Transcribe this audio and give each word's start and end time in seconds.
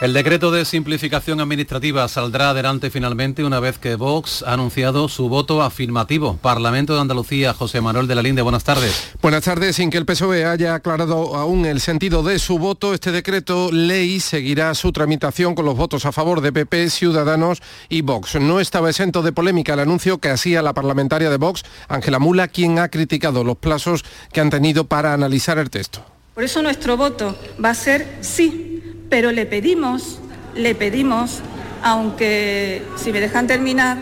El 0.00 0.12
decreto 0.12 0.52
de 0.52 0.64
simplificación 0.64 1.40
administrativa 1.40 2.06
saldrá 2.06 2.50
adelante 2.50 2.88
finalmente 2.88 3.42
una 3.42 3.58
vez 3.58 3.78
que 3.78 3.96
Vox 3.96 4.44
ha 4.46 4.52
anunciado 4.52 5.08
su 5.08 5.28
voto 5.28 5.60
afirmativo. 5.60 6.36
Parlamento 6.36 6.94
de 6.94 7.00
Andalucía, 7.00 7.52
José 7.52 7.80
Manuel 7.80 8.06
de 8.06 8.14
la 8.14 8.22
Linde, 8.22 8.42
buenas 8.42 8.62
tardes. 8.62 9.10
Buenas 9.20 9.42
tardes. 9.42 9.74
Sin 9.74 9.90
que 9.90 9.98
el 9.98 10.06
PSOE 10.06 10.44
haya 10.44 10.76
aclarado 10.76 11.34
aún 11.34 11.66
el 11.66 11.80
sentido 11.80 12.22
de 12.22 12.38
su 12.38 12.60
voto, 12.60 12.94
este 12.94 13.10
decreto 13.10 13.72
ley 13.72 14.20
seguirá 14.20 14.72
su 14.76 14.92
tramitación 14.92 15.56
con 15.56 15.64
los 15.64 15.76
votos 15.76 16.06
a 16.06 16.12
favor 16.12 16.42
de 16.42 16.52
PP, 16.52 16.90
Ciudadanos 16.90 17.60
y 17.88 18.02
Vox. 18.02 18.36
No 18.36 18.60
estaba 18.60 18.90
exento 18.90 19.22
de 19.22 19.32
polémica 19.32 19.74
el 19.74 19.80
anuncio 19.80 20.18
que 20.18 20.30
hacía 20.30 20.62
la 20.62 20.74
parlamentaria 20.74 21.28
de 21.28 21.38
Vox, 21.38 21.64
Ángela 21.88 22.20
Mula, 22.20 22.46
quien 22.46 22.78
ha 22.78 22.88
criticado 22.88 23.42
los 23.42 23.56
plazos 23.56 24.04
que 24.32 24.40
han 24.40 24.50
tenido 24.50 24.84
para 24.84 25.12
analizar 25.12 25.58
el 25.58 25.70
texto. 25.70 26.04
Por 26.34 26.44
eso 26.44 26.62
nuestro 26.62 26.96
voto 26.96 27.36
va 27.60 27.70
a 27.70 27.74
ser 27.74 28.18
sí 28.20 28.67
pero 29.08 29.32
le 29.32 29.46
pedimos, 29.46 30.20
le 30.54 30.74
pedimos, 30.74 31.40
aunque 31.82 32.82
si 32.96 33.12
me 33.12 33.20
dejan 33.20 33.46
terminar, 33.46 33.98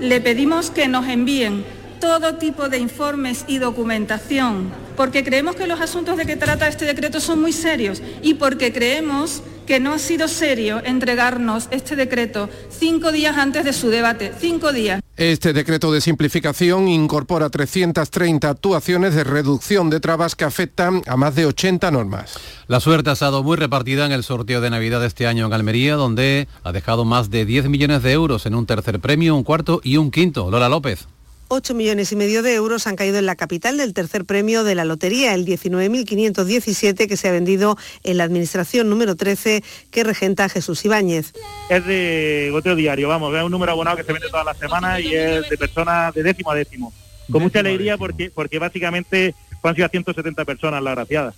le 0.00 0.20
pedimos 0.20 0.70
que 0.70 0.88
nos 0.88 1.08
envíen 1.08 1.64
todo 2.00 2.36
tipo 2.36 2.68
de 2.68 2.78
informes 2.78 3.44
y 3.48 3.58
documentación, 3.58 4.70
porque 4.96 5.24
creemos 5.24 5.56
que 5.56 5.66
los 5.66 5.80
asuntos 5.80 6.16
de 6.16 6.26
que 6.26 6.36
trata 6.36 6.68
este 6.68 6.84
decreto 6.84 7.20
son 7.20 7.40
muy 7.40 7.52
serios 7.52 8.02
y 8.22 8.34
porque 8.34 8.72
creemos 8.72 9.42
que 9.66 9.80
no 9.80 9.94
ha 9.94 9.98
sido 9.98 10.28
serio 10.28 10.80
entregarnos 10.84 11.68
este 11.70 11.96
decreto 11.96 12.48
cinco 12.70 13.12
días 13.12 13.36
antes 13.36 13.64
de 13.64 13.72
su 13.72 13.88
debate, 13.88 14.32
cinco 14.38 14.72
días. 14.72 15.00
Este 15.16 15.52
decreto 15.52 15.92
de 15.92 16.00
simplificación 16.00 16.88
incorpora 16.88 17.48
330 17.48 18.48
actuaciones 18.48 19.14
de 19.14 19.24
reducción 19.24 19.90
de 19.90 20.00
trabas 20.00 20.34
que 20.34 20.44
afectan 20.44 21.02
a 21.06 21.16
más 21.16 21.34
de 21.34 21.46
80 21.46 21.90
normas. 21.90 22.34
La 22.66 22.80
suerte 22.80 23.10
ha 23.10 23.14
estado 23.14 23.42
muy 23.42 23.56
repartida 23.56 24.06
en 24.06 24.12
el 24.12 24.24
sorteo 24.24 24.60
de 24.60 24.70
Navidad 24.70 25.00
de 25.00 25.06
este 25.06 25.26
año 25.26 25.46
en 25.46 25.52
Almería, 25.52 25.94
donde 25.94 26.48
ha 26.62 26.72
dejado 26.72 27.04
más 27.04 27.30
de 27.30 27.44
10 27.44 27.68
millones 27.68 28.02
de 28.02 28.12
euros 28.12 28.46
en 28.46 28.54
un 28.54 28.66
tercer 28.66 29.00
premio, 29.00 29.34
un 29.36 29.44
cuarto 29.44 29.80
y 29.82 29.96
un 29.96 30.10
quinto. 30.10 30.50
Lola 30.50 30.68
López. 30.68 31.06
8 31.48 31.74
millones 31.74 32.12
y 32.12 32.16
medio 32.16 32.42
de 32.42 32.54
euros 32.54 32.86
han 32.86 32.96
caído 32.96 33.18
en 33.18 33.26
la 33.26 33.36
capital 33.36 33.76
del 33.76 33.94
tercer 33.94 34.24
premio 34.24 34.64
de 34.64 34.74
la 34.74 34.84
lotería, 34.84 35.34
el 35.34 35.44
19.517 35.44 37.08
que 37.08 37.16
se 37.16 37.28
ha 37.28 37.32
vendido 37.32 37.76
en 38.02 38.18
la 38.18 38.24
administración 38.24 38.88
número 38.88 39.14
13 39.14 39.62
que 39.90 40.04
regenta 40.04 40.48
Jesús 40.48 40.84
Ibáñez. 40.84 41.32
Es 41.68 41.86
de 41.86 42.48
goteo 42.52 42.74
diario, 42.74 43.08
vamos, 43.08 43.34
es 43.34 43.42
un 43.42 43.50
número 43.50 43.72
abonado 43.72 43.96
que 43.96 44.04
se 44.04 44.12
vende 44.12 44.28
todas 44.28 44.46
las 44.46 44.58
semanas 44.58 45.00
y 45.00 45.14
es 45.14 45.48
de 45.48 45.56
personas 45.56 46.14
de 46.14 46.22
décimo 46.22 46.50
a 46.50 46.54
décimo. 46.54 46.92
Con 47.30 47.42
mucha 47.42 47.60
alegría 47.60 47.96
porque, 47.96 48.30
porque 48.30 48.58
básicamente 48.58 49.34
han 49.68 49.74
sido 49.74 49.86
a 49.86 49.90
170 49.90 50.44
personas 50.44 50.82
la 50.82 50.92
graciadas. 50.92 51.34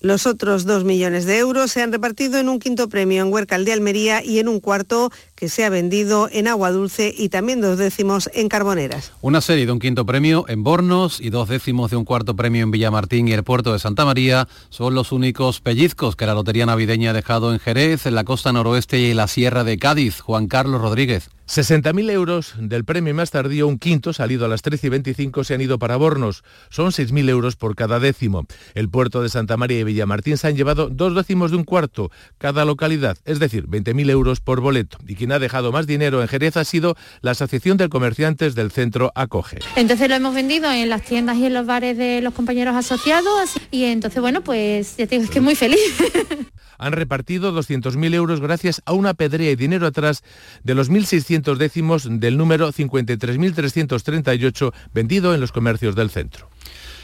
Los 0.00 0.26
otros 0.26 0.64
2 0.64 0.84
millones 0.84 1.24
de 1.26 1.38
euros 1.38 1.70
se 1.70 1.82
han 1.82 1.92
repartido 1.92 2.38
en 2.38 2.48
un 2.48 2.58
quinto 2.58 2.88
premio 2.88 3.22
en 3.22 3.32
Huercal 3.32 3.64
de 3.64 3.72
Almería 3.72 4.24
y 4.24 4.38
en 4.38 4.48
un 4.48 4.60
cuarto 4.60 5.10
que 5.40 5.48
se 5.48 5.64
ha 5.64 5.70
vendido 5.70 6.28
en 6.30 6.46
Agua 6.46 6.70
Dulce 6.70 7.14
y 7.16 7.30
también 7.30 7.62
dos 7.62 7.78
décimos 7.78 8.28
en 8.34 8.50
Carboneras. 8.50 9.12
Una 9.22 9.40
serie 9.40 9.64
de 9.64 9.72
un 9.72 9.78
quinto 9.78 10.04
premio 10.04 10.44
en 10.48 10.62
Bornos 10.62 11.18
y 11.18 11.30
dos 11.30 11.48
décimos 11.48 11.90
de 11.90 11.96
un 11.96 12.04
cuarto 12.04 12.36
premio 12.36 12.62
en 12.62 12.70
Villamartín 12.70 13.26
y 13.26 13.32
el 13.32 13.42
puerto 13.42 13.72
de 13.72 13.78
Santa 13.78 14.04
María 14.04 14.48
son 14.68 14.94
los 14.94 15.12
únicos 15.12 15.62
pellizcos 15.62 16.14
que 16.14 16.26
la 16.26 16.34
Lotería 16.34 16.66
Navideña 16.66 17.10
ha 17.10 17.14
dejado 17.14 17.54
en 17.54 17.58
Jerez, 17.58 18.04
en 18.04 18.16
la 18.16 18.24
costa 18.24 18.52
noroeste 18.52 19.00
y 19.00 19.12
en 19.12 19.16
la 19.16 19.28
Sierra 19.28 19.64
de 19.64 19.78
Cádiz. 19.78 20.20
Juan 20.20 20.46
Carlos 20.46 20.82
Rodríguez. 20.82 21.30
60.000 21.50 22.10
euros 22.12 22.54
del 22.60 22.84
premio 22.84 23.12
más 23.12 23.32
tardío, 23.32 23.66
un 23.66 23.80
quinto, 23.80 24.12
salido 24.12 24.44
a 24.44 24.48
las 24.48 24.62
13 24.62 24.86
y 24.86 24.90
25, 24.90 25.42
se 25.42 25.54
han 25.54 25.60
ido 25.60 25.80
para 25.80 25.96
Bornos. 25.96 26.44
Son 26.68 26.92
6.000 26.92 27.28
euros 27.28 27.56
por 27.56 27.74
cada 27.74 27.98
décimo. 27.98 28.46
El 28.74 28.88
puerto 28.88 29.20
de 29.20 29.30
Santa 29.30 29.56
María 29.56 29.80
y 29.80 29.84
Villamartín 29.84 30.38
se 30.38 30.46
han 30.46 30.54
llevado 30.54 30.90
dos 30.90 31.12
décimos 31.12 31.50
de 31.50 31.56
un 31.56 31.64
cuarto 31.64 32.12
cada 32.38 32.64
localidad, 32.64 33.18
es 33.24 33.40
decir, 33.40 33.66
20.000 33.66 34.10
euros 34.10 34.38
por 34.38 34.60
boleto. 34.60 34.98
Y 35.08 35.16
quien 35.16 35.29
ha 35.32 35.38
dejado 35.38 35.72
más 35.72 35.86
dinero 35.86 36.22
en 36.22 36.28
Jerez 36.28 36.56
ha 36.56 36.64
sido 36.64 36.96
la 37.20 37.32
Asociación 37.32 37.76
de 37.76 37.88
Comerciantes 37.88 38.54
del 38.54 38.70
Centro 38.70 39.12
Acoge. 39.14 39.58
Entonces 39.76 40.08
lo 40.08 40.14
hemos 40.14 40.34
vendido 40.34 40.70
en 40.70 40.88
las 40.88 41.02
tiendas 41.02 41.36
y 41.38 41.46
en 41.46 41.54
los 41.54 41.66
bares 41.66 41.96
de 41.96 42.20
los 42.20 42.34
compañeros 42.34 42.74
asociados 42.74 43.52
y 43.70 43.84
entonces, 43.84 44.20
bueno, 44.20 44.42
pues 44.42 44.96
ya 44.96 45.06
te 45.06 45.16
digo, 45.16 45.24
es 45.24 45.30
que 45.30 45.40
muy 45.40 45.54
feliz. 45.54 45.80
han 46.80 46.92
repartido 46.92 47.52
200.000 47.52 48.14
euros 48.14 48.40
gracias 48.40 48.82
a 48.86 48.92
una 48.92 49.14
pedrea 49.14 49.50
y 49.50 49.56
dinero 49.56 49.86
atrás 49.86 50.22
de 50.64 50.74
los 50.74 50.90
1.600 50.90 51.56
décimos 51.56 52.08
del 52.10 52.36
número 52.36 52.72
53.338 52.72 54.72
vendido 54.92 55.34
en 55.34 55.40
los 55.40 55.52
comercios 55.52 55.94
del 55.94 56.10
centro. 56.10 56.49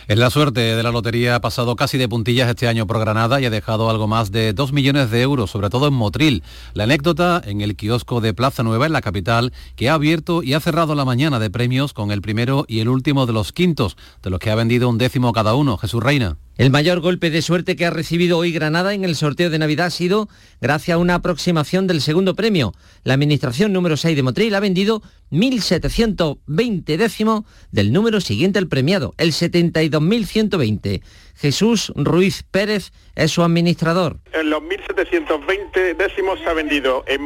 En 0.08 0.20
la 0.20 0.30
suerte 0.30 0.60
de 0.60 0.82
la 0.84 0.92
lotería 0.92 1.34
ha 1.34 1.40
pasado 1.40 1.74
casi 1.74 1.98
de 1.98 2.08
puntillas 2.08 2.48
este 2.48 2.68
año 2.68 2.86
por 2.86 3.00
Granada 3.00 3.40
y 3.40 3.44
ha 3.44 3.50
dejado 3.50 3.90
algo 3.90 4.06
más 4.06 4.30
de 4.30 4.52
2 4.52 4.72
millones 4.72 5.10
de 5.10 5.20
euros, 5.20 5.50
sobre 5.50 5.68
todo 5.68 5.88
en 5.88 5.94
Motril. 5.94 6.44
La 6.74 6.84
anécdota 6.84 7.42
en 7.44 7.60
el 7.60 7.74
kiosco 7.74 8.20
de 8.20 8.32
Plaza 8.32 8.62
Nueva 8.62 8.86
en 8.86 8.92
la 8.92 9.00
capital, 9.00 9.52
que 9.74 9.88
ha 9.88 9.94
abierto 9.94 10.44
y 10.44 10.54
ha 10.54 10.60
cerrado 10.60 10.94
la 10.94 11.04
mañana 11.04 11.40
de 11.40 11.50
premios 11.50 11.92
con 11.92 12.12
el 12.12 12.22
primero 12.22 12.66
y 12.68 12.78
el 12.78 12.88
último 12.88 13.26
de 13.26 13.32
los 13.32 13.50
quintos, 13.52 13.96
de 14.22 14.30
los 14.30 14.38
que 14.38 14.50
ha 14.50 14.54
vendido 14.54 14.88
un 14.88 14.96
décimo 14.96 15.32
cada 15.32 15.56
uno. 15.56 15.76
Jesús 15.76 16.00
Reina. 16.00 16.36
El 16.58 16.70
mayor 16.70 17.00
golpe 17.00 17.28
de 17.28 17.42
suerte 17.42 17.76
que 17.76 17.84
ha 17.84 17.90
recibido 17.90 18.38
hoy 18.38 18.50
Granada 18.50 18.94
en 18.94 19.04
el 19.04 19.14
sorteo 19.14 19.50
de 19.50 19.58
Navidad 19.58 19.88
ha 19.88 19.90
sido 19.90 20.28
gracias 20.58 20.94
a 20.94 20.98
una 20.98 21.16
aproximación 21.16 21.86
del 21.86 22.00
segundo 22.00 22.34
premio. 22.34 22.72
La 23.04 23.12
administración 23.12 23.74
número 23.74 23.98
6 23.98 24.16
de 24.16 24.22
Motril 24.22 24.54
ha 24.54 24.60
vendido 24.60 25.02
1.720 25.32 26.96
décimos 26.96 27.44
del 27.72 27.92
número 27.92 28.22
siguiente 28.22 28.58
al 28.58 28.68
premiado, 28.68 29.12
el 29.18 29.32
72.120. 29.32 31.02
Jesús 31.34 31.92
Ruiz 31.94 32.42
Pérez 32.50 32.90
es 33.16 33.32
su 33.32 33.42
administrador. 33.42 34.20
En 34.32 34.48
los 34.48 34.62
1.720 34.62 35.94
décimos 35.94 36.38
se 36.40 36.46
ha 36.48 36.54
vendido 36.54 37.04
en, 37.06 37.20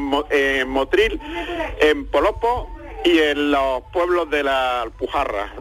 Motril, 0.68 1.20
en 1.80 2.04
Polopo, 2.06 2.68
y 3.04 3.18
en 3.18 3.50
los 3.50 3.82
pueblos 3.92 4.30
de 4.30 4.42
la 4.42 4.82
Alpujarra, 4.82 5.52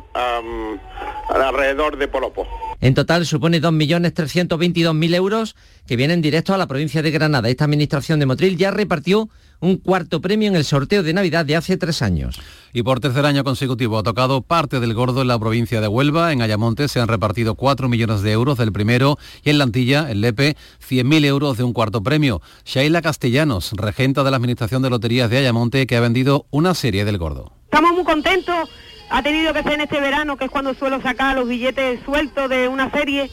alrededor 1.29 1.97
de 1.97 2.07
Polopo. 2.07 2.47
En 2.81 2.93
total 2.93 3.25
supone 3.25 3.61
2.322.000 3.61 5.15
euros 5.15 5.55
que 5.85 5.95
vienen 5.95 6.21
directos 6.21 6.53
a 6.55 6.57
la 6.57 6.67
provincia 6.67 7.01
de 7.01 7.11
Granada. 7.11 7.49
Esta 7.49 7.65
administración 7.65 8.19
de 8.19 8.25
Motril 8.25 8.57
ya 8.57 8.71
repartió 8.71 9.29
un 9.59 9.77
cuarto 9.77 10.21
premio 10.21 10.47
en 10.47 10.55
el 10.55 10.65
sorteo 10.65 11.03
de 11.03 11.13
Navidad 11.13 11.45
de 11.45 11.55
hace 11.55 11.77
tres 11.77 12.01
años. 12.01 12.39
Y 12.73 12.83
por 12.83 12.99
tercer 12.99 13.25
año 13.25 13.43
consecutivo 13.43 13.97
ha 13.97 14.03
tocado 14.03 14.41
parte 14.41 14.79
del 14.79 14.93
gordo 14.93 15.21
en 15.21 15.27
la 15.27 15.39
provincia 15.39 15.81
de 15.81 15.87
Huelva. 15.87 16.31
En 16.31 16.41
Ayamonte 16.41 16.87
se 16.87 16.99
han 16.99 17.07
repartido 17.07 17.55
4 17.55 17.89
millones 17.89 18.21
de 18.21 18.31
euros 18.31 18.57
del 18.57 18.71
primero 18.71 19.17
y 19.43 19.49
en 19.49 19.57
Lantilla, 19.57 20.09
en 20.09 20.21
Lepe, 20.21 20.55
100.000 20.87 21.25
euros 21.25 21.57
de 21.57 21.63
un 21.63 21.73
cuarto 21.73 22.03
premio. 22.03 22.41
Shaila 22.65 23.01
Castellanos, 23.01 23.71
regenta 23.73 24.23
de 24.23 24.31
la 24.31 24.37
Administración 24.37 24.81
de 24.81 24.89
Loterías 24.89 25.29
de 25.29 25.39
Ayamonte, 25.39 25.87
que 25.87 25.95
ha 25.95 26.01
vendido 26.01 26.45
una 26.51 26.73
serie 26.73 27.05
del 27.05 27.17
gordo. 27.17 27.51
Estamos 27.65 27.93
muy 27.93 28.03
contentos. 28.03 28.69
Ha 29.11 29.23
tenido 29.23 29.53
que 29.53 29.63
ser 29.63 29.73
en 29.73 29.81
este 29.81 29.99
verano, 29.99 30.37
que 30.37 30.45
es 30.45 30.51
cuando 30.51 30.75
suelo 30.75 31.01
sacar 31.01 31.35
los 31.35 31.47
billetes 31.47 31.99
sueltos 32.05 32.47
de 32.47 32.67
una 32.67 32.91
serie 32.91 33.31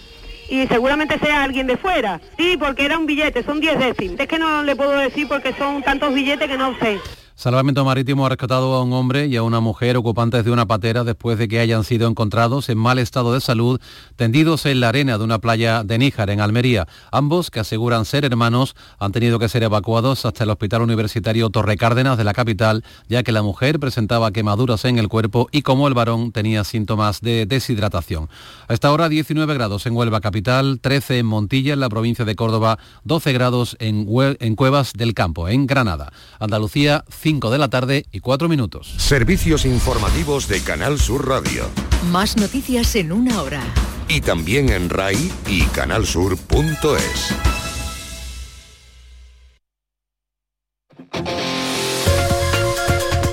y 0.48 0.66
seguramente 0.66 1.18
sea 1.18 1.42
alguien 1.42 1.66
de 1.66 1.76
fuera. 1.76 2.20
Sí, 2.38 2.56
porque 2.58 2.84
era 2.84 2.98
un 2.98 3.06
billete, 3.06 3.42
son 3.42 3.60
10 3.60 3.78
décimos. 3.78 4.20
Es 4.20 4.28
que 4.28 4.38
no 4.38 4.62
le 4.62 4.76
puedo 4.76 4.92
decir 4.92 5.26
porque 5.28 5.52
son 5.54 5.82
tantos 5.82 6.14
billetes 6.14 6.48
que 6.48 6.58
no 6.58 6.78
sé. 6.78 6.98
Salvamento 7.38 7.84
Marítimo 7.84 8.24
ha 8.24 8.30
rescatado 8.30 8.72
a 8.72 8.82
un 8.82 8.94
hombre 8.94 9.26
y 9.26 9.36
a 9.36 9.42
una 9.42 9.60
mujer 9.60 9.98
ocupantes 9.98 10.42
de 10.42 10.50
una 10.50 10.64
patera 10.64 11.04
después 11.04 11.36
de 11.36 11.48
que 11.48 11.60
hayan 11.60 11.84
sido 11.84 12.08
encontrados 12.08 12.70
en 12.70 12.78
mal 12.78 12.98
estado 12.98 13.34
de 13.34 13.42
salud 13.42 13.78
tendidos 14.16 14.64
en 14.64 14.80
la 14.80 14.88
arena 14.88 15.18
de 15.18 15.24
una 15.24 15.38
playa 15.38 15.84
de 15.84 15.98
Níjar, 15.98 16.30
en 16.30 16.40
Almería. 16.40 16.88
Ambos, 17.12 17.50
que 17.50 17.60
aseguran 17.60 18.06
ser 18.06 18.24
hermanos, 18.24 18.74
han 18.98 19.12
tenido 19.12 19.38
que 19.38 19.50
ser 19.50 19.64
evacuados 19.64 20.24
hasta 20.24 20.44
el 20.44 20.50
Hospital 20.50 20.80
Universitario 20.80 21.50
Torre 21.50 21.76
Cárdenas 21.76 22.16
de 22.16 22.24
la 22.24 22.32
capital, 22.32 22.82
ya 23.06 23.22
que 23.22 23.32
la 23.32 23.42
mujer 23.42 23.78
presentaba 23.78 24.30
quemaduras 24.30 24.86
en 24.86 24.98
el 24.98 25.08
cuerpo 25.08 25.48
y 25.52 25.60
como 25.60 25.88
el 25.88 25.94
varón 25.94 26.32
tenía 26.32 26.64
síntomas 26.64 27.20
de 27.20 27.44
deshidratación. 27.44 28.30
A 28.66 28.72
esta 28.72 28.90
hora 28.90 29.10
19 29.10 29.52
grados 29.52 29.84
en 29.84 29.94
Huelva 29.94 30.22
capital, 30.22 30.80
13 30.80 31.18
en 31.18 31.26
Montilla, 31.26 31.74
en 31.74 31.80
la 31.80 31.90
provincia 31.90 32.24
de 32.24 32.34
Córdoba, 32.34 32.78
12 33.04 33.34
grados 33.34 33.76
en, 33.78 34.08
en 34.40 34.56
Cuevas 34.56 34.94
del 34.94 35.12
Campo, 35.12 35.48
en 35.48 35.66
Granada. 35.66 36.14
Andalucía, 36.40 37.04
5 37.10 37.25
de 37.26 37.58
la 37.58 37.68
tarde 37.68 38.06
y 38.12 38.20
4 38.20 38.48
minutos. 38.48 38.94
Servicios 38.98 39.64
informativos 39.64 40.46
de 40.46 40.60
Canal 40.60 41.00
Sur 41.00 41.26
Radio. 41.26 41.64
Más 42.12 42.36
noticias 42.36 42.94
en 42.94 43.10
una 43.10 43.42
hora. 43.42 43.62
Y 44.08 44.20
también 44.20 44.68
en 44.68 44.88
RAI 44.88 45.32
y 45.48 45.62
canalsur.es. 45.64 47.34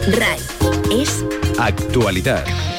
RAI 0.08 0.40
es 0.92 1.24
actualidad. 1.60 2.73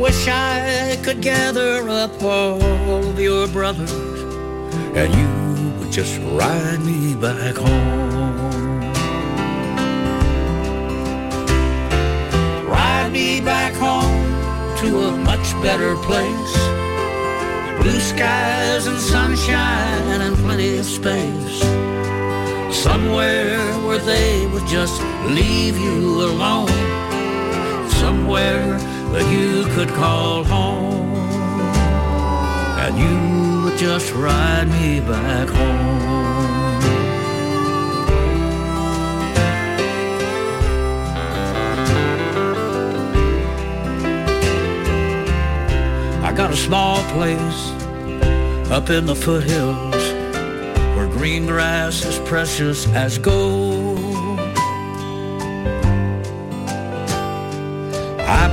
Wish 0.00 0.28
I 0.28 0.96
could 1.02 1.20
gather 1.20 1.88
up 1.88 2.22
all 2.22 2.62
of 2.62 3.18
your 3.18 3.48
brothers 3.48 3.90
and 4.94 5.12
you 5.14 5.78
would 5.78 5.92
just 5.92 6.18
ride 6.40 6.80
me 6.84 7.14
back 7.14 7.56
home. 7.56 8.80
Ride 12.68 13.10
me 13.12 13.40
back 13.40 13.74
home 13.74 14.22
to 14.82 14.88
a 15.08 15.16
much 15.16 15.52
better 15.62 15.96
place. 15.96 16.54
Blue 17.82 18.00
skies 18.00 18.86
and 18.86 18.98
sunshine 18.98 20.20
and 20.20 20.36
plenty 20.36 20.78
of 20.78 20.84
space. 20.84 21.60
Somewhere 22.72 23.58
where 23.86 23.98
they 23.98 24.46
would 24.46 24.66
just 24.66 25.02
leave 25.26 25.76
you 25.76 26.22
alone. 26.22 26.68
Somewhere 27.90 28.78
that 29.12 29.26
you 29.32 29.64
could 29.74 29.88
call 29.88 30.44
home. 30.44 31.14
And 32.84 32.98
you 32.98 33.64
would 33.64 33.78
just 33.78 34.12
ride 34.12 34.68
me 34.68 35.00
back 35.00 35.48
home. 35.48 35.98
I 46.24 46.32
got 46.32 46.50
a 46.52 46.56
small 46.56 46.98
place 47.14 47.60
up 48.70 48.90
in 48.90 49.06
the 49.06 49.16
foothills 49.16 49.94
where 50.94 51.08
green 51.08 51.46
grass 51.46 52.04
is 52.04 52.18
precious 52.28 52.86
as 52.88 53.18
gold. 53.18 53.67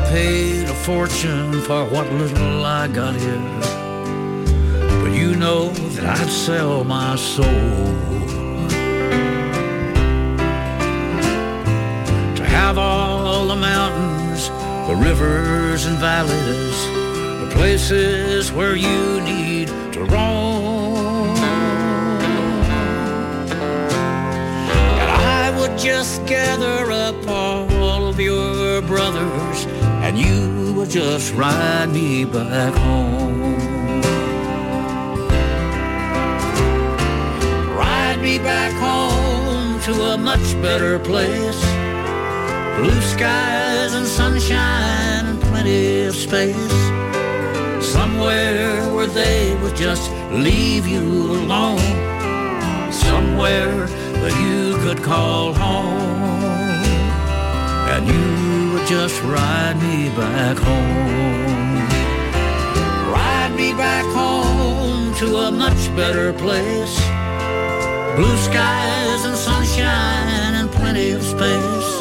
Paid 0.09 0.69
a 0.69 0.73
fortune 0.73 1.61
for 1.61 1.85
what 1.85 2.11
little 2.13 2.65
I 2.65 2.87
got 2.87 3.15
here, 3.15 3.39
but 5.01 5.11
you 5.13 5.35
know 5.35 5.69
that 5.69 6.19
I'd 6.19 6.29
sell 6.29 6.83
my 6.83 7.15
soul 7.15 7.45
to 12.35 12.43
have 12.43 12.77
all 12.77 13.47
the 13.47 13.55
mountains, 13.55 14.49
the 14.87 14.95
rivers 14.95 15.85
and 15.85 15.97
valleys, 15.97 16.79
the 17.41 17.49
places 17.55 18.51
where 18.51 18.75
you 18.75 19.21
need 19.21 19.67
to 19.93 20.03
roam. 20.05 21.35
And 25.01 25.21
I 25.43 25.53
would 25.57 25.77
just 25.77 26.25
gather 26.25 26.91
up 26.91 27.27
all 27.27 28.07
of 28.07 28.19
your 28.19 28.81
brothers 28.83 29.44
and 30.15 30.25
you 30.25 30.73
would 30.73 30.89
just 30.89 31.33
ride 31.33 31.89
me 31.91 32.25
back 32.25 32.73
home. 32.73 33.61
Ride 37.75 38.21
me 38.21 38.37
back 38.39 38.71
home 38.73 39.79
to 39.81 39.93
a 40.13 40.17
much 40.17 40.53
better 40.61 40.99
place. 40.99 41.61
Blue 42.77 43.01
skies 43.01 43.93
and 43.93 44.07
sunshine 44.07 45.25
and 45.25 45.41
plenty 45.41 46.03
of 46.03 46.15
space. 46.15 46.77
Somewhere 47.81 48.93
where 48.93 49.07
they 49.07 49.55
would 49.61 49.75
just 49.75 50.09
leave 50.31 50.87
you 50.87 51.03
alone. 51.39 51.79
Somewhere 52.91 53.87
that 54.21 54.33
you 54.45 54.77
could 54.83 55.03
call 55.03 55.53
home. 55.53 55.64
Just 58.85 59.19
ride 59.23 59.77
me 59.81 60.09
back 60.09 60.57
home. 60.57 61.87
Ride 63.11 63.53
me 63.55 63.73
back 63.73 64.05
home 64.13 65.13
to 65.15 65.37
a 65.37 65.51
much 65.51 65.95
better 65.95 66.31
place. 66.33 66.95
Blue 68.15 68.37
skies 68.37 69.25
and 69.25 69.35
sunshine 69.35 70.53
and 70.53 70.69
plenty 70.69 71.11
of 71.11 71.23
space. 71.23 71.91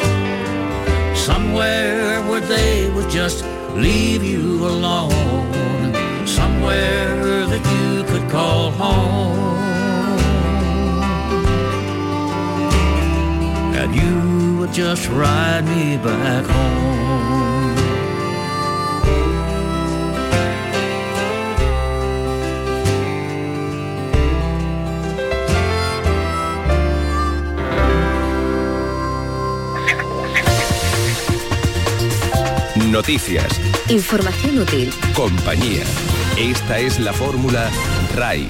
Somewhere 1.17 2.21
where 2.29 2.41
they 2.41 2.91
would 2.91 3.09
just 3.09 3.43
leave 3.73 4.23
you 4.23 4.67
alone. 4.67 5.93
Somewhere 6.27 7.47
that 7.47 7.63
you 7.73 8.03
could 8.03 8.29
call 8.29 8.69
home. 8.69 9.64
Would 14.65 14.73
just 14.73 15.07
ride 15.09 15.63
me 15.65 15.97
back 15.97 16.45
home. 16.45 17.75
Noticias, 32.91 33.45
Información 33.89 34.59
útil. 34.59 34.91
compañía. 35.13 35.83
Esta 36.37 36.79
es 36.79 36.99
la 36.99 37.13
fórmula 37.13 37.69
RAI. 38.15 38.47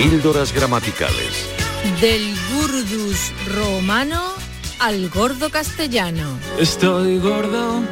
Píldoras 0.00 0.54
gramaticales. 0.54 1.46
Del 2.00 2.34
gurdus 2.54 3.32
romano 3.54 4.18
al 4.78 5.10
gordo 5.10 5.50
castellano. 5.50 6.38
Estoy 6.58 7.18
gordo, 7.18 7.82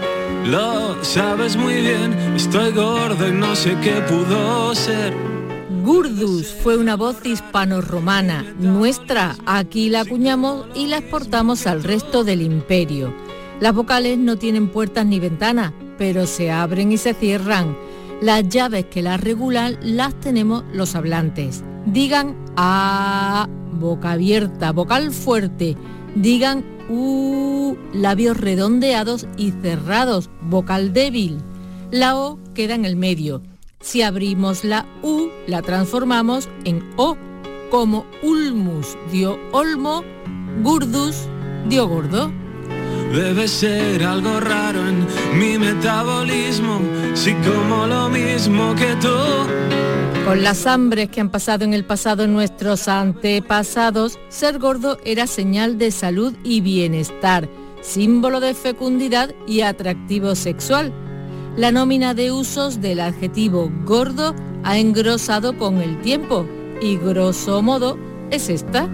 lo 0.46 1.04
sabes 1.04 1.58
muy 1.58 1.74
bien. 1.74 2.14
Estoy 2.34 2.72
gordo 2.72 3.28
y 3.28 3.32
no 3.32 3.54
sé 3.54 3.76
qué 3.82 4.00
pudo 4.08 4.74
ser. 4.74 5.12
Gurdus 5.84 6.46
fue 6.62 6.78
una 6.78 6.96
voz 6.96 7.18
hispano-romana 7.26 8.54
nuestra. 8.58 9.36
Aquí 9.44 9.90
la 9.90 10.00
acuñamos 10.00 10.64
y 10.74 10.86
la 10.86 10.96
exportamos 10.96 11.66
al 11.66 11.84
resto 11.84 12.24
del 12.24 12.40
imperio. 12.40 13.12
Las 13.60 13.74
vocales 13.74 14.16
no 14.16 14.38
tienen 14.38 14.70
puertas 14.70 15.04
ni 15.04 15.20
ventanas, 15.20 15.74
pero 15.98 16.26
se 16.26 16.50
abren 16.50 16.90
y 16.90 16.96
se 16.96 17.12
cierran. 17.12 17.76
Las 18.22 18.48
llaves 18.48 18.86
que 18.86 19.02
las 19.02 19.20
regulan 19.20 19.76
las 19.82 20.18
tenemos 20.18 20.64
los 20.72 20.94
hablantes. 20.94 21.62
Digan 21.92 22.36
A, 22.56 23.48
boca 23.72 24.12
abierta, 24.12 24.72
vocal 24.72 25.10
fuerte. 25.10 25.76
Digan 26.14 26.64
U, 26.90 27.76
labios 27.94 28.36
redondeados 28.36 29.26
y 29.38 29.52
cerrados, 29.62 30.28
vocal 30.42 30.92
débil. 30.92 31.38
La 31.90 32.16
O 32.16 32.38
queda 32.54 32.74
en 32.74 32.84
el 32.84 32.96
medio. 32.96 33.42
Si 33.80 34.02
abrimos 34.02 34.64
la 34.64 34.84
U, 35.02 35.28
la 35.46 35.62
transformamos 35.62 36.48
en 36.64 36.84
O, 36.96 37.16
como 37.70 38.04
ulmus 38.22 38.98
dio 39.10 39.38
olmo, 39.52 40.04
gurdus 40.62 41.16
dio 41.70 41.88
gordo. 41.88 42.30
Debe 43.14 43.48
ser 43.48 44.04
algo 44.04 44.40
raro 44.40 44.86
en 44.86 45.06
mi 45.38 45.56
metabolismo, 45.56 46.80
si 47.14 47.32
como 47.34 47.86
lo 47.86 48.10
mismo 48.10 48.74
que 48.74 48.94
tú. 48.96 49.08
Con 50.24 50.42
las 50.42 50.66
hambres 50.66 51.08
que 51.08 51.20
han 51.20 51.30
pasado 51.30 51.64
en 51.64 51.74
el 51.74 51.84
pasado 51.84 52.26
nuestros 52.26 52.88
antepasados, 52.88 54.18
ser 54.28 54.58
gordo 54.58 54.98
era 55.04 55.26
señal 55.26 55.78
de 55.78 55.90
salud 55.90 56.34
y 56.44 56.60
bienestar, 56.60 57.48
símbolo 57.80 58.40
de 58.40 58.54
fecundidad 58.54 59.34
y 59.46 59.62
atractivo 59.62 60.34
sexual. 60.34 60.92
La 61.56 61.72
nómina 61.72 62.14
de 62.14 62.30
usos 62.30 62.80
del 62.80 63.00
adjetivo 63.00 63.70
gordo 63.84 64.34
ha 64.64 64.78
engrosado 64.78 65.56
con 65.56 65.78
el 65.78 66.00
tiempo 66.02 66.46
y 66.80 66.96
grosso 66.96 67.62
modo 67.62 67.98
es 68.30 68.48
esta. 68.48 68.88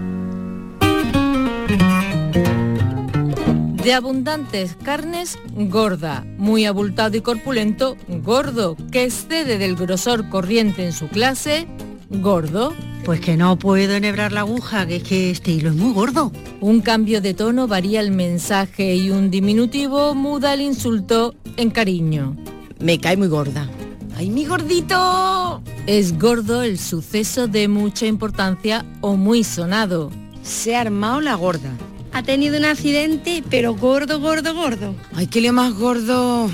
De 3.85 3.93
abundantes 3.93 4.75
carnes, 4.81 5.37
gorda, 5.53 6.25
muy 6.39 6.65
abultado 6.65 7.17
y 7.17 7.21
corpulento, 7.21 7.95
gordo, 8.07 8.75
que 8.91 9.03
excede 9.03 9.59
del 9.59 9.75
grosor 9.75 10.27
corriente 10.29 10.83
en 10.83 10.91
su 10.91 11.07
clase, 11.07 11.67
gordo. 12.09 12.73
Pues 13.03 13.19
que 13.19 13.37
no 13.37 13.59
puedo 13.59 13.93
enhebrar 13.93 14.31
la 14.31 14.39
aguja, 14.39 14.87
que 14.87 14.95
es 14.95 15.03
que 15.03 15.29
este 15.29 15.51
hilo 15.51 15.69
es 15.69 15.75
muy 15.75 15.93
gordo. 15.93 16.31
Un 16.61 16.81
cambio 16.81 17.21
de 17.21 17.35
tono 17.35 17.67
varía 17.67 17.99
el 17.99 18.09
mensaje 18.09 18.95
y 18.95 19.11
un 19.11 19.29
diminutivo 19.29 20.15
muda 20.15 20.55
el 20.55 20.61
insulto 20.61 21.35
en 21.55 21.69
cariño. 21.69 22.35
Me 22.79 22.99
cae 22.99 23.17
muy 23.17 23.27
gorda. 23.27 23.69
¡Ay, 24.15 24.31
mi 24.31 24.47
gordito! 24.47 25.61
Es 25.85 26.17
gordo 26.17 26.63
el 26.63 26.79
suceso 26.79 27.47
de 27.47 27.67
mucha 27.67 28.07
importancia 28.07 28.83
o 29.01 29.15
muy 29.15 29.43
sonado. 29.43 30.09
Se 30.41 30.75
ha 30.75 30.81
armado 30.81 31.21
la 31.21 31.35
gorda. 31.35 31.69
Ha 32.15 32.23
tenido 32.23 32.57
un 32.57 32.63
accidente, 32.63 33.43
pero 33.49 33.75
gordo, 33.75 34.21
gordo, 34.21 34.55
gordo. 34.55 34.95
¡Ay, 35.15 35.27
qué 35.27 35.41
lío 35.41 35.51
más 35.51 35.73
gordo! 35.73 36.49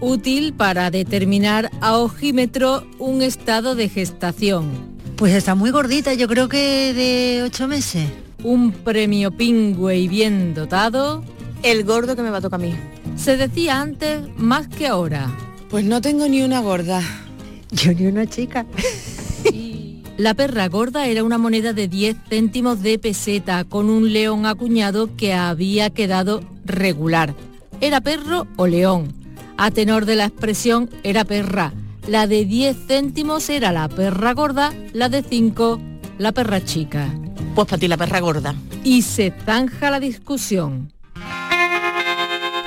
Útil 0.00 0.52
para 0.52 0.90
determinar 0.90 1.70
a 1.80 1.96
ojímetro 1.96 2.86
un 2.98 3.22
estado 3.22 3.74
de 3.74 3.88
gestación. 3.88 4.68
Pues 5.16 5.32
está 5.32 5.54
muy 5.54 5.70
gordita, 5.70 6.12
yo 6.12 6.28
creo 6.28 6.50
que 6.50 6.92
de 6.92 7.42
ocho 7.42 7.66
meses. 7.66 8.06
Un 8.42 8.70
premio 8.70 9.30
pingüe 9.30 9.96
y 9.96 10.08
bien 10.08 10.52
dotado. 10.52 11.24
El 11.62 11.84
gordo 11.84 12.14
que 12.14 12.20
me 12.20 12.28
va 12.28 12.36
a 12.36 12.42
tocar 12.42 12.60
a 12.60 12.64
mí. 12.64 12.74
Se 13.16 13.38
decía 13.38 13.80
antes 13.80 14.20
más 14.36 14.68
que 14.68 14.88
ahora. 14.88 15.34
Pues 15.70 15.86
no 15.86 16.02
tengo 16.02 16.28
ni 16.28 16.42
una 16.42 16.60
gorda. 16.60 17.00
Yo 17.70 17.94
ni 17.94 18.08
una 18.08 18.26
chica. 18.26 18.66
La 20.18 20.34
perra 20.34 20.66
gorda 20.66 21.06
era 21.06 21.22
una 21.22 21.38
moneda 21.38 21.72
de 21.72 21.86
10 21.86 22.16
céntimos 22.28 22.82
de 22.82 22.98
peseta 22.98 23.62
con 23.62 23.88
un 23.88 24.12
león 24.12 24.46
acuñado 24.46 25.14
que 25.16 25.32
había 25.32 25.90
quedado 25.90 26.40
regular. 26.64 27.36
Era 27.80 28.00
perro 28.00 28.48
o 28.56 28.66
león. 28.66 29.14
A 29.56 29.70
tenor 29.70 30.06
de 30.06 30.16
la 30.16 30.24
expresión 30.24 30.90
era 31.04 31.24
perra. 31.24 31.72
La 32.08 32.26
de 32.26 32.44
10 32.44 32.88
céntimos 32.88 33.48
era 33.48 33.70
la 33.70 33.88
perra 33.88 34.34
gorda, 34.34 34.74
la 34.92 35.08
de 35.08 35.22
5 35.22 35.80
la 36.18 36.32
perra 36.32 36.64
chica. 36.64 37.14
Pues 37.54 37.68
para 37.68 37.78
ti 37.78 37.86
la 37.86 37.96
perra 37.96 38.18
gorda. 38.18 38.56
Y 38.82 39.02
se 39.02 39.32
zanja 39.46 39.88
la 39.88 40.00
discusión. 40.00 40.92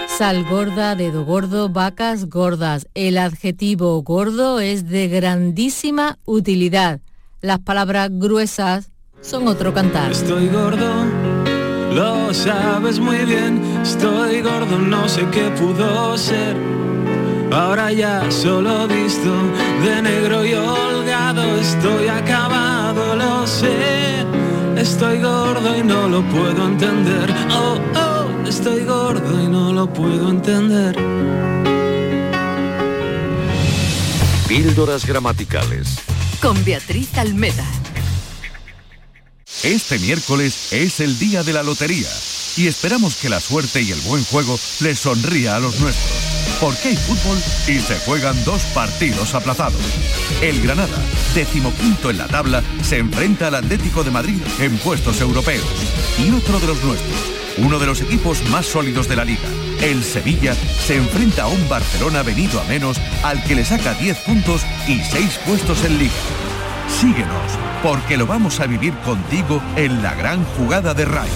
Sal 0.07 0.45
gorda, 0.45 0.95
dedo 0.95 1.25
gordo, 1.25 1.67
vacas 1.67 2.29
gordas. 2.29 2.87
El 2.93 3.17
adjetivo 3.17 4.01
gordo 4.03 4.61
es 4.61 4.87
de 4.87 5.09
grandísima 5.09 6.17
utilidad. 6.23 7.01
Las 7.41 7.57
palabras 7.57 8.09
gruesas 8.11 8.91
son 9.19 9.47
otro 9.47 9.73
cantar. 9.73 10.11
Estoy 10.11 10.47
gordo, 10.47 11.05
lo 11.91 12.31
sabes 12.35 12.99
muy 12.99 13.25
bien. 13.25 13.59
Estoy 13.81 14.41
gordo, 14.41 14.77
no 14.77 15.09
sé 15.09 15.25
qué 15.31 15.49
pudo 15.59 16.15
ser. 16.19 16.55
Ahora 17.51 17.91
ya 17.91 18.29
solo 18.29 18.87
visto 18.87 19.33
de 19.83 20.03
negro 20.03 20.45
y 20.45 20.53
holgado. 20.53 21.57
Estoy 21.57 22.09
acabado, 22.09 23.15
lo 23.15 23.47
sé. 23.47 24.23
Estoy 24.77 25.19
gordo 25.19 25.75
y 25.75 25.81
no 25.81 26.09
lo 26.09 26.21
puedo 26.29 26.67
entender. 26.67 27.27
Oh, 27.49 27.79
oh, 27.95 28.47
estoy 28.47 28.85
gordo 28.85 29.41
y 29.41 29.47
no 29.47 29.73
lo 29.73 29.91
puedo 29.91 30.29
entender. 30.29 30.95
Píldoras 34.47 35.07
gramaticales. 35.07 35.97
Con 36.41 36.63
Beatriz 36.65 37.15
Almeda. 37.19 37.65
Este 39.63 39.99
miércoles 39.99 40.73
es 40.73 40.99
el 40.99 41.19
día 41.19 41.43
de 41.43 41.53
la 41.53 41.61
lotería 41.61 42.07
y 42.57 42.65
esperamos 42.65 43.15
que 43.15 43.29
la 43.29 43.39
suerte 43.39 43.83
y 43.83 43.91
el 43.91 43.99
buen 44.01 44.23
juego 44.25 44.59
les 44.79 44.97
sonría 44.97 45.55
a 45.55 45.59
los 45.59 45.79
nuestros. 45.79 46.11
Porque 46.59 46.89
hay 46.89 46.97
fútbol 46.97 47.37
y 47.67 47.79
se 47.79 47.95
juegan 47.99 48.43
dos 48.43 48.63
partidos 48.73 49.35
aplazados. 49.35 49.81
El 50.41 50.61
Granada, 50.61 50.97
decimoquinto 51.35 52.09
en 52.09 52.17
la 52.17 52.27
tabla, 52.27 52.63
se 52.81 52.97
enfrenta 52.97 53.47
al 53.47 53.55
Atlético 53.55 54.03
de 54.03 54.09
Madrid 54.09 54.41
en 54.59 54.77
puestos 54.79 55.21
europeos. 55.21 55.65
Y 56.17 56.31
otro 56.31 56.59
de 56.59 56.67
los 56.67 56.83
nuestros, 56.83 57.19
uno 57.57 57.77
de 57.77 57.85
los 57.85 58.01
equipos 58.01 58.41
más 58.49 58.65
sólidos 58.65 59.07
de 59.07 59.15
la 59.15 59.25
liga, 59.25 59.47
el 59.81 60.03
Sevilla, 60.03 60.53
se 60.53 60.95
enfrenta 60.95 61.43
a 61.43 61.47
un 61.47 61.67
Barcelona 61.67 62.21
venido 62.21 62.59
a 62.61 62.63
menos 62.65 62.99
al 63.23 63.43
que 63.43 63.55
le 63.55 63.65
saca 63.65 63.93
10 63.95 64.17
puntos 64.19 64.61
y 64.87 64.99
6 64.99 65.39
puestos 65.45 65.83
en 65.83 65.97
liga. 65.97 66.13
Síguenos, 66.99 67.51
porque 67.81 68.17
lo 68.17 68.27
vamos 68.27 68.59
a 68.59 68.67
vivir 68.67 68.93
contigo 68.99 69.61
en 69.75 70.03
la 70.03 70.13
gran 70.13 70.43
jugada 70.57 70.93
de 70.93 71.05
RAI. 71.05 71.29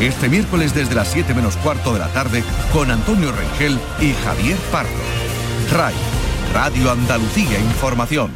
Este 0.00 0.28
miércoles 0.28 0.74
desde 0.74 0.94
las 0.94 1.08
7 1.08 1.32
menos 1.32 1.56
cuarto 1.56 1.94
de 1.94 2.00
la 2.00 2.08
tarde 2.08 2.44
con 2.72 2.90
Antonio 2.90 3.32
Rengel 3.32 3.78
y 4.00 4.12
Javier 4.24 4.58
Pardo. 4.70 4.90
RAI, 5.72 5.94
Radio 6.52 6.90
Andalucía 6.90 7.58
Información. 7.58 8.30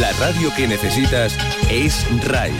La 0.00 0.12
radio 0.14 0.52
que 0.54 0.68
necesitas 0.68 1.36
es 1.68 2.06
RAI. 2.24 2.52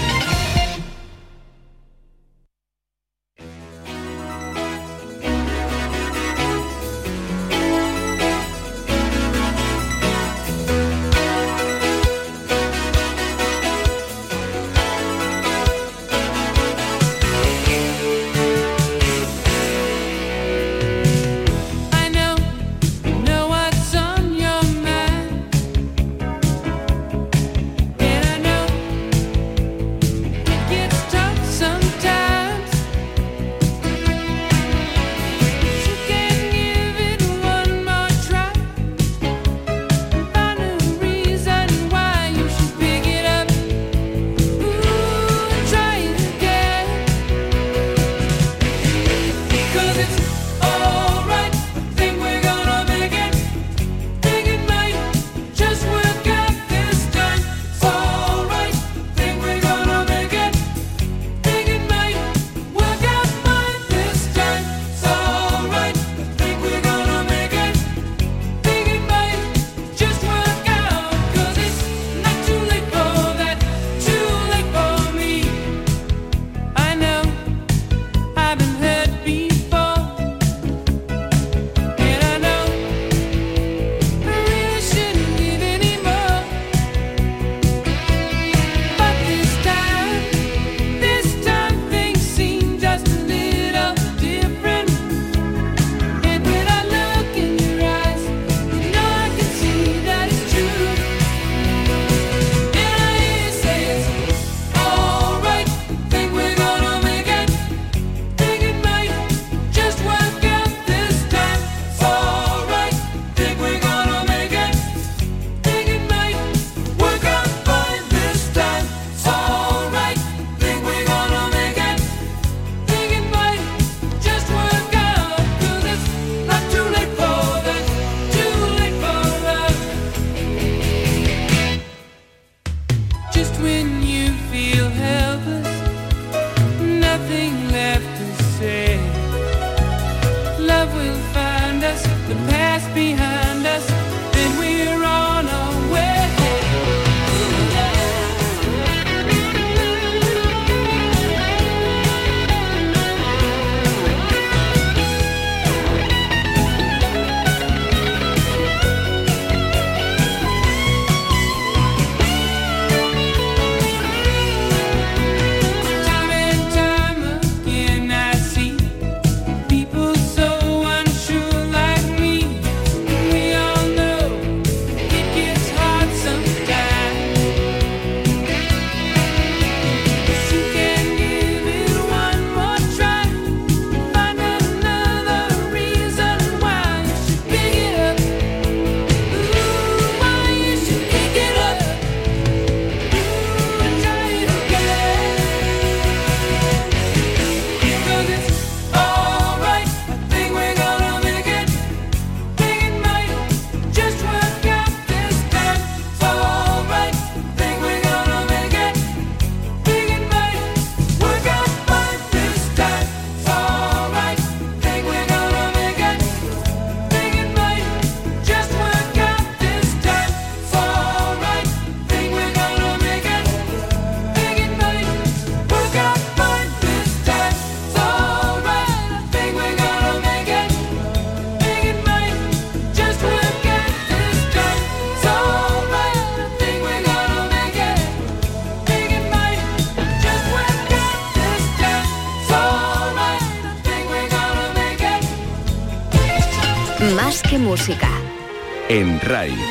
RAI. 249.27 249.66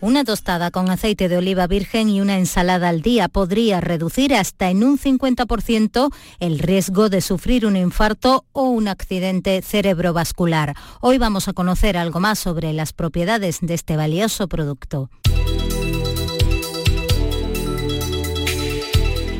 Una 0.00 0.24
tostada 0.24 0.70
con 0.70 0.90
aceite 0.90 1.28
de 1.28 1.36
oliva 1.36 1.66
virgen 1.66 2.08
y 2.08 2.20
una 2.20 2.38
ensalada 2.38 2.88
al 2.88 3.02
día 3.02 3.28
podría 3.28 3.80
reducir 3.80 4.34
hasta 4.34 4.70
en 4.70 4.82
un 4.82 4.98
50% 4.98 6.12
el 6.40 6.58
riesgo 6.58 7.08
de 7.08 7.20
sufrir 7.20 7.66
un 7.66 7.76
infarto 7.76 8.44
o 8.52 8.64
un 8.64 8.88
accidente 8.88 9.62
cerebrovascular. 9.62 10.74
Hoy 11.00 11.18
vamos 11.18 11.46
a 11.46 11.52
conocer 11.52 11.96
algo 11.96 12.18
más 12.18 12.38
sobre 12.40 12.72
las 12.72 12.92
propiedades 12.92 13.58
de 13.60 13.74
este 13.74 13.96
valioso 13.96 14.48
producto. 14.48 15.08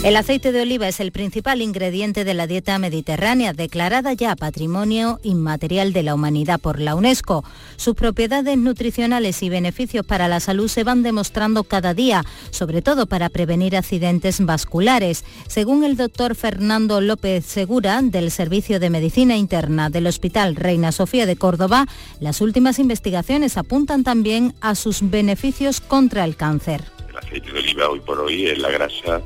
El 0.03 0.17
aceite 0.17 0.51
de 0.51 0.63
oliva 0.63 0.89
es 0.89 0.99
el 0.99 1.13
principal 1.13 1.63
ingrediente 1.63 2.25
de 2.25 2.35
la 2.35 2.49
dieta 2.49 2.77
mediterránea, 2.81 3.53
declarada 3.53 4.13
ya 4.15 4.35
Patrimonio 4.35 5.21
Inmaterial 5.23 5.93
de 5.93 6.03
la 6.03 6.17
Humanidad 6.17 6.59
por 6.61 6.81
la 6.81 6.97
UNESCO. 6.97 7.45
Sus 7.77 7.95
propiedades 7.95 8.59
nutricionales 8.59 9.45
y 9.45 9.49
beneficios 9.49 10.05
para 10.05 10.27
la 10.27 10.41
salud 10.41 10.67
se 10.67 10.83
van 10.83 11.05
demostrando 11.05 11.63
cada 11.63 11.95
día, 11.95 12.25
sobre 12.51 12.83
todo 12.83 13.07
para 13.07 13.29
prevenir 13.29 13.77
accidentes 13.77 14.45
vasculares. 14.45 15.25
Según 15.47 15.85
el 15.85 15.97
doctor 15.97 16.35
Fernando 16.35 17.01
López 17.01 17.47
Segura, 17.47 18.01
del 18.03 18.33
Servicio 18.33 18.81
de 18.81 18.91
Medicina 18.91 19.37
Interna 19.37 19.89
del 19.89 20.09
Hospital 20.09 20.57
Reina 20.57 20.91
Sofía 20.91 21.27
de 21.27 21.37
Córdoba, 21.37 21.87
las 22.19 22.41
últimas 22.41 22.81
investigaciones 22.81 23.57
apuntan 23.57 24.03
también 24.03 24.53
a 24.63 24.75
sus 24.75 25.09
beneficios 25.11 25.81
contra 25.81 26.25
el 26.25 26.35
cáncer. 26.35 26.83
El 27.09 27.19
aceite 27.19 27.53
de 27.53 27.59
oliva 27.61 27.89
hoy 27.89 28.01
por 28.01 28.19
hoy 28.19 28.47
es 28.47 28.59
la 28.59 28.71
grasa 28.71 29.23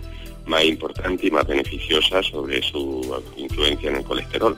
más 0.46 0.64
importante 0.64 1.26
y 1.26 1.30
más 1.30 1.46
beneficiosa 1.46 2.22
sobre 2.22 2.62
su 2.62 3.22
influencia 3.36 3.90
en 3.90 3.96
el 3.96 4.04
colesterol. 4.04 4.56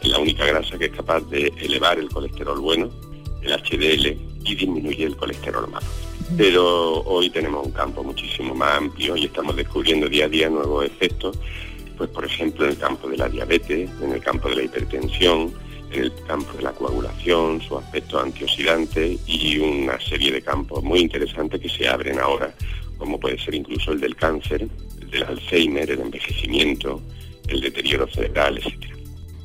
Es 0.00 0.08
la 0.08 0.18
única 0.18 0.44
grasa 0.44 0.78
que 0.78 0.86
es 0.86 0.92
capaz 0.92 1.20
de 1.28 1.52
elevar 1.60 1.98
el 1.98 2.08
colesterol 2.08 2.60
bueno, 2.60 2.90
el 3.42 3.52
HDL, 3.52 4.28
y 4.44 4.54
disminuye 4.54 5.04
el 5.04 5.16
colesterol 5.16 5.68
malo. 5.68 5.86
Pero 6.36 7.02
hoy 7.04 7.30
tenemos 7.30 7.66
un 7.66 7.72
campo 7.72 8.02
muchísimo 8.02 8.54
más 8.54 8.78
amplio 8.78 9.16
y 9.16 9.26
estamos 9.26 9.56
descubriendo 9.56 10.08
día 10.08 10.26
a 10.26 10.28
día 10.28 10.50
nuevos 10.50 10.84
efectos, 10.84 11.38
pues 11.96 12.10
por 12.10 12.24
ejemplo 12.24 12.64
en 12.64 12.72
el 12.72 12.78
campo 12.78 13.08
de 13.08 13.16
la 13.16 13.28
diabetes, 13.28 13.90
en 14.02 14.12
el 14.12 14.20
campo 14.20 14.48
de 14.48 14.56
la 14.56 14.62
hipertensión, 14.64 15.52
en 15.90 16.04
el 16.04 16.12
campo 16.26 16.52
de 16.56 16.64
la 16.64 16.72
coagulación, 16.72 17.60
su 17.62 17.78
aspecto 17.78 18.20
antioxidante 18.20 19.18
y 19.26 19.58
una 19.58 19.98
serie 20.00 20.30
de 20.32 20.42
campos 20.42 20.84
muy 20.84 21.00
interesantes 21.00 21.60
que 21.60 21.68
se 21.68 21.88
abren 21.88 22.18
ahora, 22.18 22.54
como 22.98 23.18
puede 23.18 23.38
ser 23.38 23.54
incluso 23.54 23.92
el 23.92 24.00
del 24.00 24.14
cáncer, 24.14 24.68
del 25.10 25.24
Alzheimer, 25.24 25.90
el 25.90 26.00
envejecimiento, 26.00 27.02
el 27.48 27.60
deterioro 27.60 28.06
cerebral, 28.08 28.58
etc. 28.58 28.98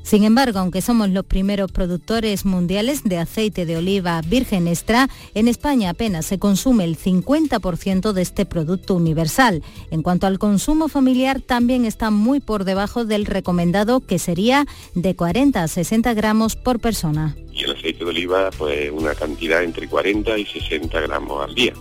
Sin 0.03 0.25
embargo, 0.25 0.59
aunque 0.59 0.81
somos 0.81 1.09
los 1.09 1.25
primeros 1.25 1.71
productores 1.71 2.43
mundiales 2.45 3.03
de 3.05 3.17
aceite 3.17 3.65
de 3.65 3.77
oliva 3.77 4.19
virgen 4.21 4.67
extra, 4.67 5.09
en 5.33 5.47
España 5.47 5.91
apenas 5.91 6.25
se 6.25 6.39
consume 6.39 6.83
el 6.83 6.97
50% 6.97 8.11
de 8.11 8.21
este 8.21 8.45
producto 8.45 8.95
universal. 8.95 9.63
En 9.91 10.01
cuanto 10.01 10.27
al 10.27 10.39
consumo 10.39 10.89
familiar, 10.89 11.39
también 11.39 11.85
está 11.85 12.11
muy 12.11 12.41
por 12.41 12.65
debajo 12.65 13.05
del 13.05 13.25
recomendado, 13.25 14.01
que 14.01 14.19
sería 14.19 14.65
de 14.93 15.15
40 15.15 15.63
a 15.63 15.67
60 15.69 16.13
gramos 16.13 16.57
por 16.57 16.79
persona. 16.79 17.37
Y 17.53 17.63
el 17.63 17.71
aceite 17.71 18.03
de 18.03 18.09
oliva, 18.09 18.49
pues 18.57 18.91
una 18.91 19.15
cantidad 19.15 19.63
entre 19.63 19.87
40 19.87 20.37
y 20.37 20.45
60 20.45 20.99
gramos 20.99 21.47
al 21.47 21.55
día. 21.55 21.73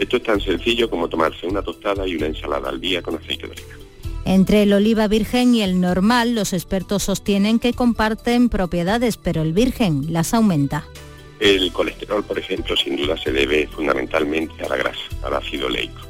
Esto 0.00 0.16
es 0.16 0.22
tan 0.22 0.40
sencillo 0.40 0.88
como 0.88 1.08
tomarse 1.10 1.46
una 1.46 1.60
tostada 1.60 2.08
y 2.08 2.16
una 2.16 2.26
ensalada 2.26 2.70
al 2.70 2.80
día 2.80 3.02
con 3.02 3.16
aceite 3.16 3.46
de 3.46 3.52
oliva. 3.52 3.74
Entre 4.24 4.62
el 4.62 4.72
oliva 4.72 5.08
virgen 5.08 5.54
y 5.54 5.62
el 5.62 5.78
normal, 5.78 6.34
los 6.34 6.54
expertos 6.54 7.02
sostienen 7.02 7.58
que 7.58 7.74
comparten 7.74 8.48
propiedades, 8.48 9.18
pero 9.18 9.42
el 9.42 9.52
virgen 9.52 10.10
las 10.10 10.32
aumenta. 10.32 10.86
El 11.38 11.70
colesterol, 11.72 12.24
por 12.24 12.38
ejemplo, 12.38 12.76
sin 12.78 12.96
duda 12.96 13.18
se 13.18 13.30
debe 13.30 13.66
fundamentalmente 13.66 14.64
a 14.64 14.70
la 14.70 14.76
grasa, 14.76 15.02
al 15.22 15.34
ácido 15.34 15.68
leico. 15.68 16.00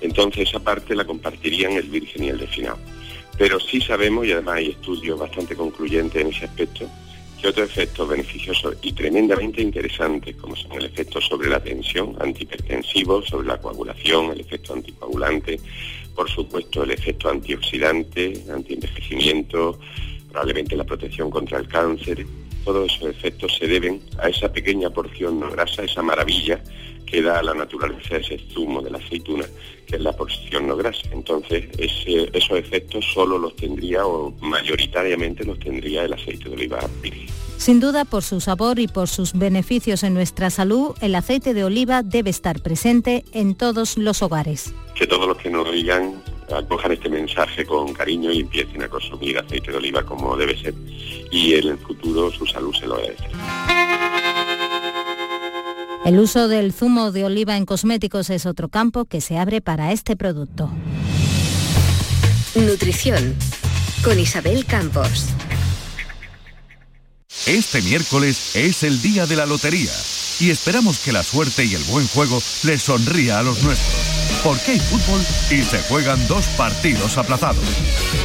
Entonces 0.00 0.48
esa 0.48 0.58
parte 0.58 0.96
la 0.96 1.04
compartirían 1.04 1.72
el 1.72 1.88
virgen 1.88 2.24
y 2.24 2.28
el 2.30 2.38
definado. 2.38 2.78
Pero 3.38 3.60
sí 3.60 3.80
sabemos, 3.80 4.26
y 4.26 4.32
además 4.32 4.56
hay 4.56 4.70
estudios 4.70 5.16
bastante 5.16 5.54
concluyentes 5.54 6.20
en 6.20 6.28
ese 6.28 6.44
aspecto, 6.44 6.88
que 7.40 7.48
otros 7.48 7.70
efectos 7.70 8.08
beneficiosos 8.08 8.76
y 8.82 8.92
tremendamente 8.92 9.62
interesantes, 9.62 10.36
como 10.36 10.56
son 10.56 10.72
el 10.72 10.86
efecto 10.86 11.20
sobre 11.20 11.48
la 11.48 11.60
tensión, 11.60 12.16
antihipertensivo, 12.20 13.22
sobre 13.22 13.48
la 13.48 13.58
coagulación, 13.58 14.32
el 14.32 14.40
efecto 14.40 14.74
anticoagulante, 14.74 15.60
por 16.14 16.28
supuesto 16.28 16.82
el 16.82 16.90
efecto 16.90 17.30
antioxidante, 17.30 18.44
antienvejecimiento, 18.52 19.78
probablemente 20.30 20.76
la 20.76 20.84
protección 20.84 21.30
contra 21.30 21.58
el 21.58 21.68
cáncer, 21.68 22.26
todos 22.72 22.92
esos 22.94 23.08
efectos 23.08 23.56
se 23.58 23.66
deben 23.66 24.02
a 24.18 24.28
esa 24.28 24.52
pequeña 24.52 24.90
porción 24.90 25.40
no 25.40 25.50
grasa, 25.50 25.84
esa 25.84 26.02
maravilla 26.02 26.60
que 27.06 27.22
da 27.22 27.42
la 27.42 27.54
naturaleza 27.54 28.18
ese 28.18 28.38
zumo 28.52 28.82
de 28.82 28.90
la 28.90 28.98
aceituna, 28.98 29.46
que 29.86 29.96
es 29.96 30.02
la 30.02 30.12
porción 30.12 30.68
no 30.68 30.76
grasa. 30.76 31.08
Entonces, 31.10 31.64
esos 31.78 32.58
efectos 32.58 33.06
solo 33.14 33.38
los 33.38 33.56
tendría 33.56 34.06
o 34.06 34.34
mayoritariamente 34.42 35.46
los 35.46 35.58
tendría 35.58 36.04
el 36.04 36.12
aceite 36.12 36.50
de 36.50 36.56
oliva 36.56 36.80
virgen. 37.00 37.28
Sin 37.56 37.80
duda, 37.80 38.04
por 38.04 38.22
su 38.22 38.38
sabor 38.40 38.78
y 38.78 38.86
por 38.86 39.08
sus 39.08 39.32
beneficios 39.32 40.02
en 40.02 40.12
nuestra 40.12 40.50
salud, 40.50 40.94
el 41.00 41.14
aceite 41.14 41.54
de 41.54 41.64
oliva 41.64 42.02
debe 42.02 42.28
estar 42.28 42.60
presente 42.60 43.24
en 43.32 43.54
todos 43.54 43.96
los 43.96 44.20
hogares. 44.20 44.74
Que 44.94 45.06
todos 45.06 45.26
los 45.26 45.38
que 45.38 45.48
nos 45.48 45.66
oigan 45.66 46.22
acojan 46.54 46.92
este 46.92 47.08
mensaje 47.08 47.64
con 47.64 47.92
cariño 47.92 48.32
y 48.32 48.40
empiecen 48.40 48.82
a 48.82 48.88
consumir 48.88 49.38
aceite 49.38 49.70
de 49.70 49.76
oliva 49.76 50.02
como 50.02 50.36
debe 50.36 50.58
ser. 50.60 50.74
Y 51.30 51.54
en 51.54 51.68
el 51.68 51.78
futuro 51.78 52.32
su 52.32 52.46
salud 52.46 52.74
se 52.74 52.86
lo 52.86 52.94
agradece. 52.94 53.24
El 56.04 56.18
uso 56.20 56.48
del 56.48 56.72
zumo 56.72 57.12
de 57.12 57.24
oliva 57.24 57.56
en 57.56 57.66
cosméticos 57.66 58.30
es 58.30 58.46
otro 58.46 58.68
campo 58.68 59.04
que 59.04 59.20
se 59.20 59.36
abre 59.36 59.60
para 59.60 59.92
este 59.92 60.16
producto. 60.16 60.70
Nutrición 62.54 63.36
con 64.02 64.18
Isabel 64.18 64.64
Campos. 64.64 65.26
Este 67.46 67.82
miércoles 67.82 68.56
es 68.56 68.82
el 68.84 69.02
día 69.02 69.26
de 69.26 69.36
la 69.36 69.46
lotería 69.46 69.92
y 70.40 70.50
esperamos 70.50 70.98
que 71.00 71.12
la 71.12 71.22
suerte 71.22 71.64
y 71.64 71.74
el 71.74 71.82
buen 71.84 72.06
juego 72.08 72.40
les 72.64 72.82
sonría 72.82 73.38
a 73.38 73.42
los 73.42 73.62
nuestros. 73.62 74.17
Porque 74.42 74.72
hay 74.72 74.80
fútbol 74.80 75.20
y 75.50 75.62
se 75.62 75.82
juegan 75.82 76.18
dos 76.28 76.46
partidos 76.56 77.18
aplazados. 77.18 77.64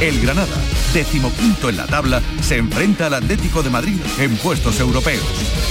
El 0.00 0.20
Granada, 0.20 0.56
decimoquinto 0.92 1.68
en 1.68 1.76
la 1.76 1.86
tabla, 1.86 2.22
se 2.40 2.56
enfrenta 2.56 3.06
al 3.06 3.14
Atlético 3.14 3.62
de 3.62 3.70
Madrid 3.70 3.98
en 4.18 4.36
puestos 4.36 4.78
europeos. 4.80 5.24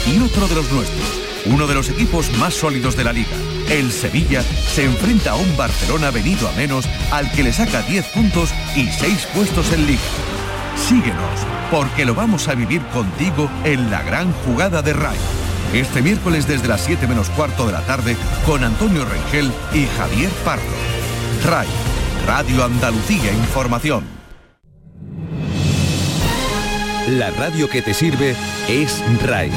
Y 0.06 0.20
otro 0.20 0.48
de 0.48 0.56
los 0.56 0.72
nuestros, 0.72 1.06
uno 1.46 1.66
de 1.66 1.76
los 1.76 1.90
equipos 1.90 2.32
más 2.38 2.54
sólidos 2.54 2.96
de 2.98 3.06
la 3.06 3.14
liga, 3.14 3.36
el 3.70 3.92
Sevilla, 3.92 4.44
se 4.44 4.84
enfrenta 4.84 5.32
a 5.32 5.36
un 5.36 5.58
Barcelona 5.58 6.12
venido 6.12 6.48
a 6.50 6.52
menos 6.54 6.86
al 7.12 7.32
que 7.32 7.44
le 7.44 7.54
saca 7.54 7.82
10 7.82 8.06
puntos 8.08 8.50
y 8.76 8.88
6 8.88 9.28
puestos 9.34 9.72
en 9.72 9.88
liga. 9.88 10.02
Síguenos, 10.76 11.40
porque 11.72 12.06
lo 12.06 12.16
vamos 12.16 12.48
a 12.48 12.56
vivir 12.56 12.82
contigo 12.88 13.50
en 13.64 13.90
la 13.90 14.02
gran 14.04 14.34
jugada 14.34 14.82
de 14.82 14.94
RAI. 14.94 15.43
Este 15.74 16.04
miércoles 16.04 16.48
desde 16.48 16.68
las 16.68 16.82
7 16.82 17.08
menos 17.08 17.32
cuarto 17.32 17.66
de 17.66 17.72
la 17.72 17.82
tarde 17.82 18.16
con 18.46 18.64
Antonio 18.64 19.06
Rengel 19.06 19.52
y 19.74 19.88
Javier 19.98 20.30
Pardo. 20.46 20.64
RAI, 21.44 21.68
Radio 22.28 22.64
Andalucía 22.64 23.32
Información. 23.32 24.04
La 27.10 27.32
radio 27.32 27.68
que 27.70 27.82
te 27.82 27.96
sirve 27.96 28.36
es 28.70 29.04
RAI. 29.26 29.52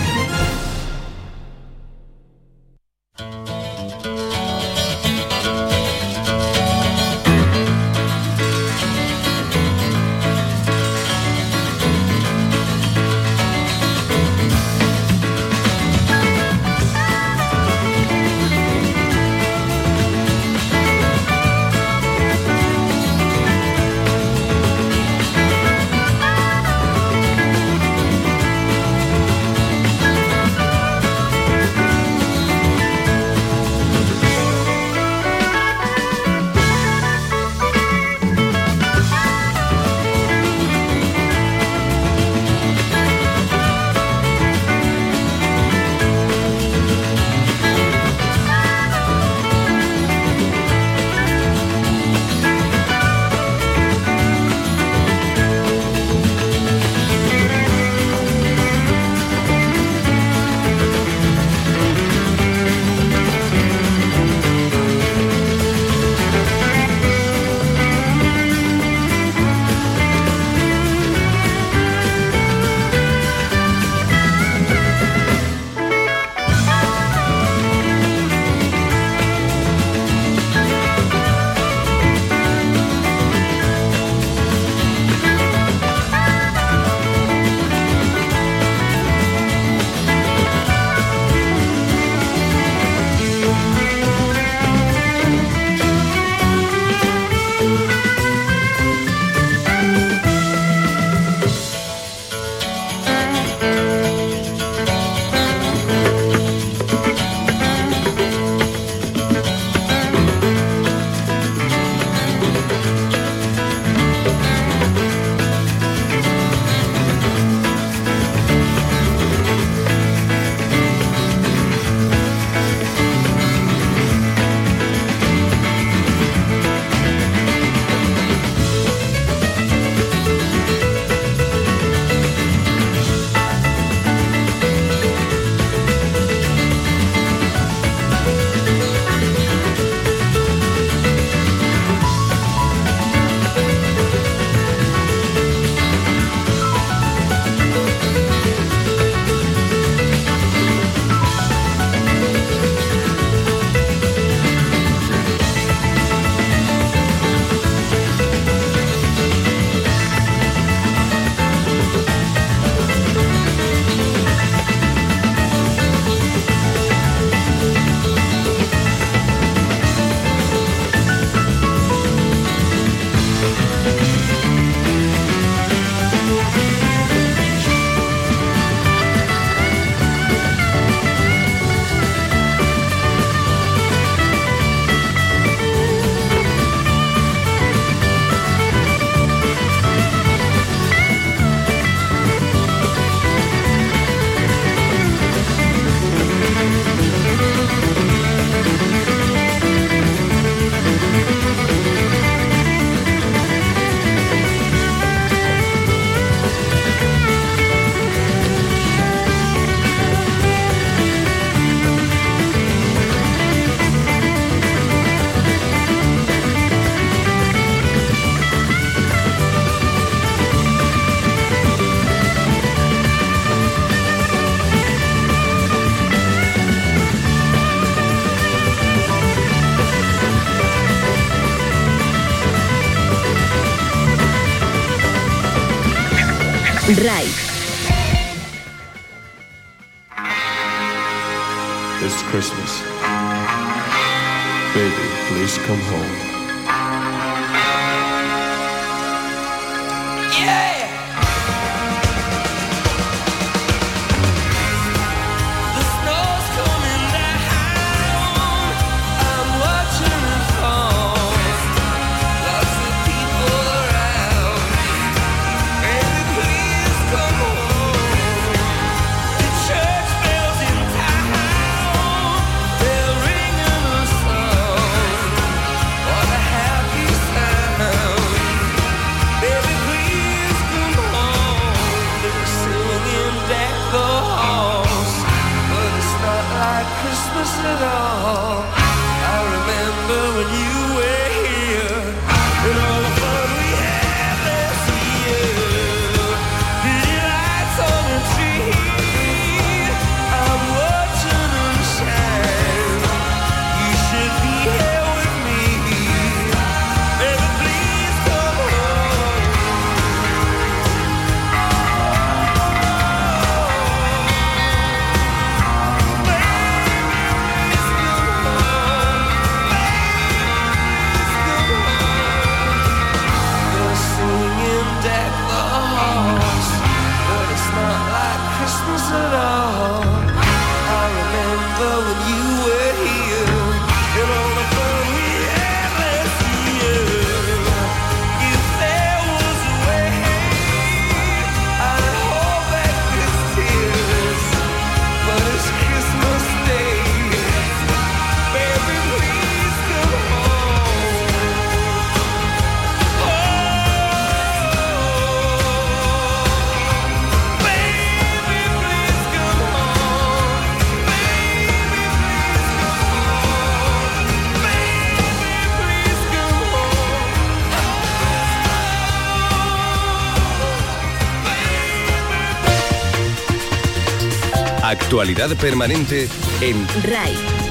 Actualidad 375.26 375.56
permanente 375.56 376.28
en 376.60 376.86
RAI. 377.02 377.65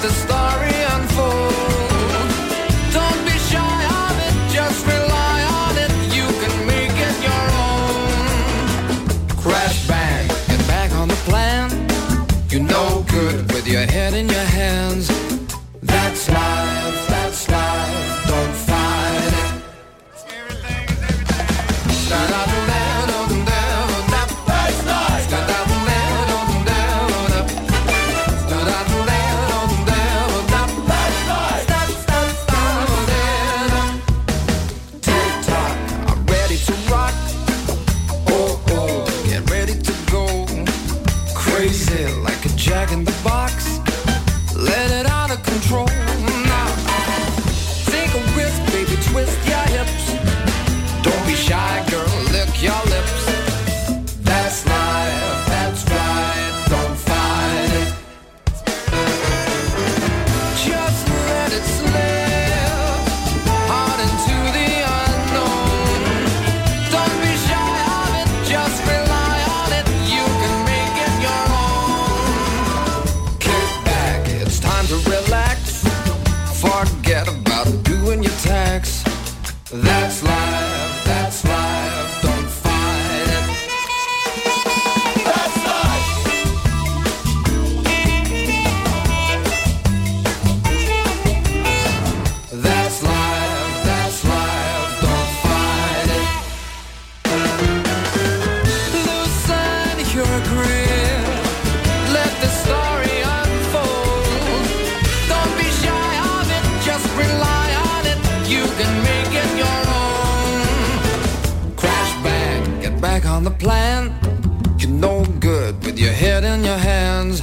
the 0.00 0.10
stars. 0.10 0.37
Back 113.00 113.26
on 113.26 113.44
the 113.44 113.50
plan. 113.50 114.12
You're 114.78 114.90
no 114.90 115.24
good 115.40 115.84
with 115.84 115.98
your 115.98 116.12
head 116.12 116.44
in 116.44 116.64
your 116.64 116.78
hands. 116.78 117.42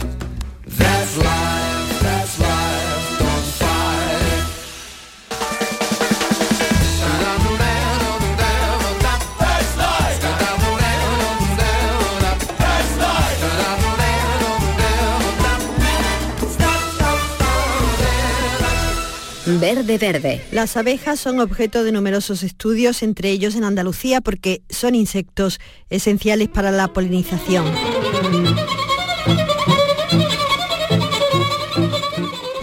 That's 0.65 1.17
Verde 19.59 19.97
Verde. 19.97 20.41
Las 20.51 20.77
abejas 20.77 21.19
son 21.19 21.39
objeto 21.39 21.83
de 21.83 21.91
numerosos 21.91 22.43
estudios, 22.43 23.03
entre 23.03 23.29
ellos 23.29 23.55
en 23.55 23.63
Andalucía, 23.63 24.21
porque 24.21 24.61
son 24.69 24.95
insectos 24.95 25.59
esenciales 25.89 26.49
para 26.49 26.71
la 26.71 26.87
polinización. 26.89 27.65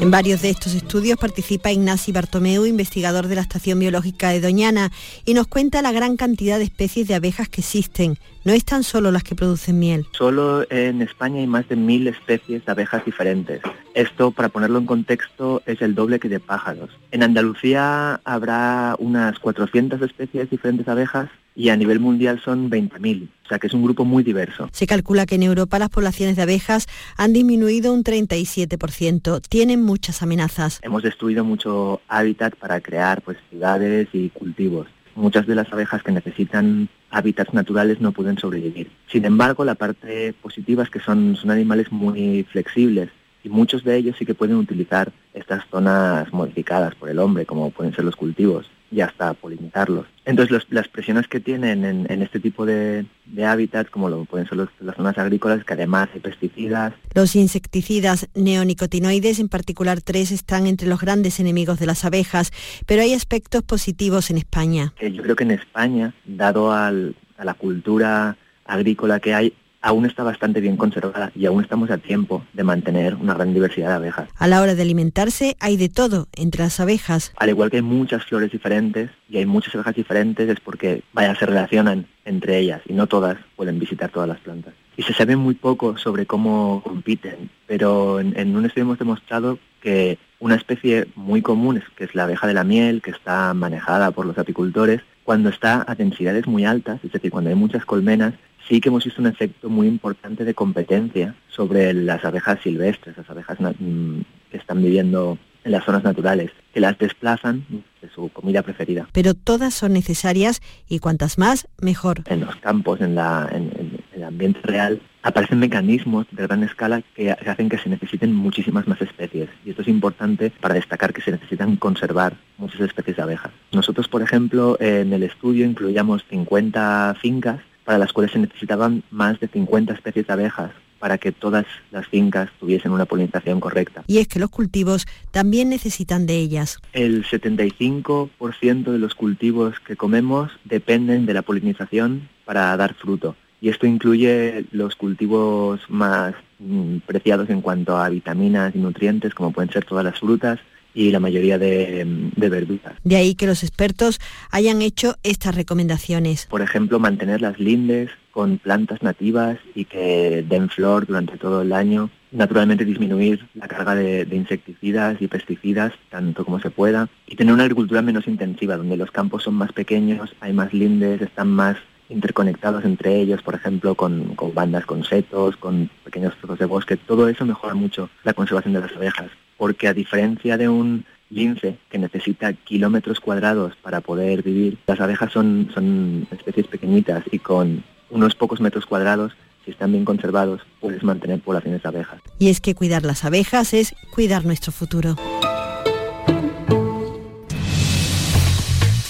En 0.02 0.10
varios 0.10 0.42
de 0.42 0.50
estos 0.50 0.74
estudios 0.74 1.16
participa 1.16 1.70
Ignasi 1.70 2.10
Bartomeu, 2.10 2.66
investigador 2.66 3.28
de 3.28 3.36
la 3.36 3.42
Estación 3.42 3.78
Biológica 3.78 4.30
de 4.30 4.40
Doñana, 4.40 4.90
y 5.24 5.32
nos 5.32 5.46
cuenta 5.46 5.80
la 5.80 5.92
gran 5.92 6.16
cantidad 6.16 6.58
de 6.58 6.64
especies 6.64 7.06
de 7.06 7.14
abejas 7.14 7.48
que 7.48 7.60
existen. 7.60 8.18
No 8.44 8.52
están 8.52 8.82
solo 8.82 9.12
las 9.12 9.22
que 9.22 9.36
producen 9.36 9.78
miel. 9.78 10.04
Solo 10.10 10.68
en 10.72 11.02
España 11.02 11.38
hay 11.38 11.46
más 11.46 11.68
de 11.68 11.76
mil 11.76 12.08
especies 12.08 12.66
de 12.66 12.72
abejas 12.72 13.04
diferentes. 13.04 13.60
Esto, 13.94 14.32
para 14.32 14.48
ponerlo 14.48 14.80
en 14.80 14.86
contexto, 14.86 15.62
es 15.66 15.80
el 15.80 15.94
doble 15.94 16.18
que 16.18 16.28
de 16.28 16.40
pájaros. 16.40 16.90
En 17.12 17.22
Andalucía 17.22 18.20
habrá 18.24 18.96
unas 18.98 19.38
400 19.38 20.02
especies 20.02 20.50
diferentes 20.50 20.84
de 20.84 20.90
abejas 20.90 21.30
y 21.54 21.68
a 21.68 21.76
nivel 21.76 22.00
mundial 22.00 22.40
son 22.44 22.70
20.000. 22.70 23.28
O 23.44 23.48
sea 23.48 23.58
que 23.58 23.66
es 23.66 23.74
un 23.74 23.82
grupo 23.82 24.04
muy 24.04 24.22
diverso. 24.22 24.68
Se 24.72 24.86
calcula 24.86 25.26
que 25.26 25.34
en 25.34 25.42
Europa 25.42 25.78
las 25.78 25.90
poblaciones 25.90 26.36
de 26.36 26.42
abejas 26.42 26.86
han 27.16 27.32
disminuido 27.32 27.92
un 27.92 28.04
37%. 28.04 29.42
Tienen 29.48 29.82
muchas 29.82 30.22
amenazas. 30.22 30.80
Hemos 30.82 31.02
destruido 31.02 31.44
mucho 31.44 32.00
hábitat 32.08 32.56
para 32.56 32.80
crear 32.80 33.22
pues, 33.22 33.38
ciudades 33.50 34.08
y 34.12 34.30
cultivos. 34.30 34.88
Muchas 35.14 35.46
de 35.46 35.54
las 35.54 35.70
abejas 35.70 36.02
que 36.02 36.12
necesitan 36.12 36.88
hábitats 37.10 37.52
naturales 37.52 38.00
no 38.00 38.12
pueden 38.12 38.38
sobrevivir. 38.38 38.90
Sin 39.08 39.26
embargo, 39.26 39.64
la 39.64 39.74
parte 39.74 40.32
positiva 40.32 40.82
es 40.82 40.90
que 40.90 41.00
son, 41.00 41.36
son 41.36 41.50
animales 41.50 41.92
muy 41.92 42.46
flexibles 42.50 43.10
y 43.44 43.48
muchos 43.48 43.84
de 43.84 43.96
ellos 43.96 44.16
sí 44.18 44.24
que 44.24 44.34
pueden 44.34 44.56
utilizar 44.56 45.12
estas 45.34 45.64
zonas 45.70 46.32
modificadas 46.32 46.94
por 46.94 47.10
el 47.10 47.18
hombre, 47.18 47.44
como 47.44 47.70
pueden 47.70 47.94
ser 47.94 48.04
los 48.04 48.16
cultivos, 48.16 48.70
y 48.92 49.00
hasta 49.00 49.32
polinizarlos. 49.34 50.06
Entonces 50.26 50.52
los- 50.52 50.66
las 50.70 50.86
presiones 50.86 51.26
que 51.26 51.40
tienen 51.40 51.84
en, 51.84 52.06
en 52.12 52.22
este 52.22 52.38
tipo 52.38 52.66
de, 52.66 53.06
de 53.26 53.44
hábitats, 53.46 53.90
como 53.90 54.08
lo 54.10 54.24
pueden 54.26 54.46
ser 54.46 54.58
los- 54.58 54.68
las 54.80 54.94
zonas 54.96 55.16
agrícolas, 55.18 55.64
que 55.64 55.72
además 55.72 56.10
hay 56.14 56.20
pesticidas, 56.20 56.92
Los 57.14 57.34
insecticidas 57.34 58.28
neonicotinoides, 58.34 59.40
en 59.40 59.48
particular 59.48 60.00
tres, 60.02 60.30
están 60.30 60.66
entre 60.66 60.88
los 60.88 61.00
grandes 61.00 61.40
enemigos 61.40 61.78
de 61.80 61.86
las 61.86 62.04
abejas, 62.04 62.52
pero 62.86 63.02
hay 63.02 63.14
aspectos 63.14 63.62
positivos 63.62 64.30
en 64.30 64.36
España. 64.36 64.92
yo 65.00 65.22
creo 65.22 65.34
que 65.36 65.44
en 65.44 65.52
España, 65.52 66.14
dado 66.26 66.72
al- 66.72 67.16
a 67.38 67.44
la 67.44 67.54
cultura 67.54 68.36
agrícola 68.64 69.18
que 69.20 69.34
hay, 69.34 69.52
aún 69.82 70.06
está 70.06 70.22
bastante 70.22 70.60
bien 70.60 70.76
conservada 70.76 71.30
y 71.34 71.46
aún 71.46 71.62
estamos 71.62 71.90
a 71.90 71.98
tiempo 71.98 72.44
de 72.52 72.62
mantener 72.64 73.14
una 73.16 73.34
gran 73.34 73.52
diversidad 73.52 73.88
de 73.88 73.94
abejas. 73.96 74.28
A 74.38 74.46
la 74.46 74.60
hora 74.62 74.74
de 74.74 74.82
alimentarse 74.82 75.56
hay 75.60 75.76
de 75.76 75.88
todo 75.88 76.28
entre 76.36 76.62
las 76.62 76.80
abejas. 76.80 77.32
Al 77.36 77.50
igual 77.50 77.70
que 77.70 77.76
hay 77.76 77.82
muchas 77.82 78.24
flores 78.24 78.50
diferentes 78.52 79.10
y 79.28 79.38
hay 79.38 79.46
muchas 79.46 79.74
abejas 79.74 79.94
diferentes, 79.96 80.48
es 80.48 80.60
porque, 80.60 81.02
vaya, 81.12 81.34
se 81.34 81.46
relacionan 81.46 82.06
entre 82.24 82.58
ellas 82.58 82.80
y 82.88 82.92
no 82.92 83.06
todas 83.06 83.36
pueden 83.56 83.78
visitar 83.78 84.10
todas 84.10 84.28
las 84.28 84.38
plantas. 84.38 84.74
Y 84.96 85.02
se 85.02 85.14
sabe 85.14 85.36
muy 85.36 85.54
poco 85.54 85.96
sobre 85.96 86.26
cómo 86.26 86.82
compiten, 86.84 87.50
pero 87.66 88.20
en, 88.20 88.38
en 88.38 88.54
un 88.54 88.64
estudio 88.66 88.84
hemos 88.84 88.98
demostrado 88.98 89.58
que 89.80 90.18
una 90.38 90.54
especie 90.54 91.06
muy 91.16 91.40
común, 91.42 91.78
es- 91.78 91.88
que 91.96 92.04
es 92.04 92.14
la 92.14 92.24
abeja 92.24 92.46
de 92.46 92.54
la 92.54 92.62
miel, 92.62 93.00
que 93.02 93.10
está 93.10 93.52
manejada 93.54 94.10
por 94.12 94.26
los 94.26 94.38
apicultores, 94.38 95.00
cuando 95.24 95.48
está 95.48 95.84
a 95.86 95.94
densidades 95.94 96.46
muy 96.46 96.64
altas, 96.64 97.00
es 97.04 97.12
decir, 97.12 97.30
cuando 97.30 97.48
hay 97.50 97.56
muchas 97.56 97.84
colmenas, 97.84 98.34
sí 98.68 98.80
que 98.80 98.88
hemos 98.88 99.04
visto 99.04 99.20
un 99.20 99.28
efecto 99.28 99.68
muy 99.68 99.86
importante 99.86 100.44
de 100.44 100.54
competencia 100.54 101.34
sobre 101.48 101.92
las 101.92 102.24
abejas 102.24 102.60
silvestres, 102.62 103.16
las 103.16 103.28
abejas 103.28 103.58
mm, 103.60 104.20
que 104.50 104.56
están 104.56 104.82
viviendo 104.82 105.38
en 105.64 105.72
las 105.72 105.84
zonas 105.84 106.02
naturales, 106.02 106.50
que 106.74 106.80
las 106.80 106.98
desplazan 106.98 107.64
de 108.00 108.08
su 108.10 108.28
comida 108.30 108.62
preferida. 108.62 109.06
Pero 109.12 109.34
todas 109.34 109.74
son 109.74 109.92
necesarias 109.92 110.60
y 110.88 110.98
cuantas 110.98 111.38
más, 111.38 111.68
mejor. 111.80 112.22
En 112.26 112.40
los 112.40 112.56
campos, 112.56 113.00
en, 113.00 113.14
la, 113.14 113.48
en, 113.52 113.70
en 113.78 113.98
el 114.12 114.24
ambiente 114.24 114.60
real, 114.62 115.00
aparecen 115.22 115.60
mecanismos 115.60 116.26
de 116.32 116.42
gran 116.42 116.64
escala 116.64 117.02
que 117.14 117.30
hacen 117.30 117.68
que 117.68 117.78
se 117.78 117.88
necesiten 117.88 118.34
muchísimas 118.34 118.88
más 118.88 119.00
especies. 119.00 119.48
Y 119.64 119.70
esto 119.70 119.82
es 119.82 119.88
importante 119.88 120.52
para 120.60 120.74
destacar 120.74 121.12
que 121.12 121.22
se 121.22 121.30
necesitan 121.30 121.76
conservar 121.76 122.34
muchas 122.58 122.80
especies 122.80 123.16
de 123.16 123.22
abejas. 123.22 123.52
Nosotros, 123.72 124.08
por 124.08 124.22
ejemplo, 124.22 124.76
en 124.80 125.12
el 125.12 125.22
estudio 125.22 125.64
incluíamos 125.64 126.24
50 126.28 127.16
fincas 127.20 127.60
para 127.84 127.98
las 127.98 128.12
cuales 128.12 128.32
se 128.32 128.38
necesitaban 128.38 129.02
más 129.10 129.40
de 129.40 129.48
50 129.48 129.92
especies 129.92 130.26
de 130.26 130.32
abejas 130.32 130.70
para 131.02 131.18
que 131.18 131.32
todas 131.32 131.66
las 131.90 132.06
fincas 132.06 132.48
tuviesen 132.60 132.92
una 132.92 133.06
polinización 133.06 133.58
correcta. 133.58 134.04
Y 134.06 134.18
es 134.18 134.28
que 134.28 134.38
los 134.38 134.50
cultivos 134.50 135.06
también 135.32 135.68
necesitan 135.68 136.26
de 136.26 136.36
ellas. 136.36 136.78
El 136.92 137.24
75% 137.24 138.84
de 138.84 138.98
los 138.98 139.16
cultivos 139.16 139.80
que 139.80 139.96
comemos 139.96 140.52
dependen 140.64 141.26
de 141.26 141.34
la 141.34 141.42
polinización 141.42 142.28
para 142.44 142.76
dar 142.76 142.94
fruto. 142.94 143.34
Y 143.60 143.68
esto 143.68 143.86
incluye 143.88 144.64
los 144.70 144.94
cultivos 144.94 145.80
más 145.88 146.34
mm, 146.60 146.98
preciados 146.98 147.50
en 147.50 147.62
cuanto 147.62 147.96
a 147.96 148.08
vitaminas 148.08 148.72
y 148.76 148.78
nutrientes, 148.78 149.34
como 149.34 149.50
pueden 149.50 149.72
ser 149.72 149.84
todas 149.84 150.04
las 150.04 150.20
frutas 150.20 150.60
y 150.94 151.10
la 151.10 151.20
mayoría 151.20 151.58
de, 151.58 152.04
de 152.36 152.48
verduras. 152.48 152.94
De 153.04 153.16
ahí 153.16 153.34
que 153.34 153.46
los 153.46 153.62
expertos 153.62 154.20
hayan 154.50 154.82
hecho 154.82 155.16
estas 155.22 155.54
recomendaciones. 155.54 156.46
Por 156.46 156.62
ejemplo, 156.62 156.98
mantener 156.98 157.40
las 157.40 157.58
lindes 157.58 158.10
con 158.30 158.58
plantas 158.58 159.02
nativas 159.02 159.58
y 159.74 159.84
que 159.84 160.44
den 160.48 160.68
flor 160.68 161.06
durante 161.06 161.36
todo 161.36 161.62
el 161.62 161.72
año. 161.72 162.10
Naturalmente 162.30 162.86
disminuir 162.86 163.46
la 163.54 163.68
carga 163.68 163.94
de, 163.94 164.24
de 164.24 164.36
insecticidas 164.36 165.20
y 165.20 165.28
pesticidas 165.28 165.92
tanto 166.10 166.44
como 166.44 166.58
se 166.60 166.70
pueda. 166.70 167.08
Y 167.26 167.36
tener 167.36 167.52
una 167.52 167.64
agricultura 167.64 168.00
menos 168.00 168.26
intensiva, 168.26 168.78
donde 168.78 168.96
los 168.96 169.10
campos 169.10 169.42
son 169.42 169.54
más 169.54 169.72
pequeños, 169.72 170.34
hay 170.40 170.54
más 170.54 170.72
lindes, 170.72 171.20
están 171.20 171.48
más 171.48 171.76
interconectados 172.08 172.84
entre 172.84 173.20
ellos, 173.20 173.42
por 173.42 173.54
ejemplo, 173.54 173.94
con, 173.94 174.34
con 174.34 174.54
bandas, 174.54 174.86
con 174.86 175.04
setos, 175.04 175.56
con 175.56 175.90
pequeños 176.04 176.34
trozos 176.36 176.58
de 176.58 176.66
bosque. 176.66 176.96
Todo 176.96 177.28
eso 177.28 177.44
mejora 177.44 177.74
mucho 177.74 178.08
la 178.24 178.34
conservación 178.34 178.74
de 178.74 178.80
las 178.80 178.96
abejas. 178.96 179.30
Porque 179.62 179.86
a 179.86 179.94
diferencia 179.94 180.58
de 180.58 180.68
un 180.68 181.04
lince 181.30 181.78
que 181.88 181.96
necesita 181.96 182.52
kilómetros 182.52 183.20
cuadrados 183.20 183.76
para 183.80 184.00
poder 184.00 184.42
vivir, 184.42 184.76
las 184.88 184.98
abejas 184.98 185.30
son, 185.30 185.70
son 185.72 186.26
especies 186.32 186.66
pequeñitas 186.66 187.22
y 187.30 187.38
con 187.38 187.84
unos 188.10 188.34
pocos 188.34 188.60
metros 188.60 188.86
cuadrados, 188.86 189.34
si 189.64 189.70
están 189.70 189.92
bien 189.92 190.04
conservados, 190.04 190.62
puedes 190.80 191.04
mantener 191.04 191.38
poblaciones 191.38 191.80
de 191.80 191.88
abejas. 191.88 192.20
Y 192.40 192.48
es 192.48 192.60
que 192.60 192.74
cuidar 192.74 193.04
las 193.04 193.24
abejas 193.24 193.72
es 193.72 193.94
cuidar 194.12 194.44
nuestro 194.44 194.72
futuro. 194.72 195.14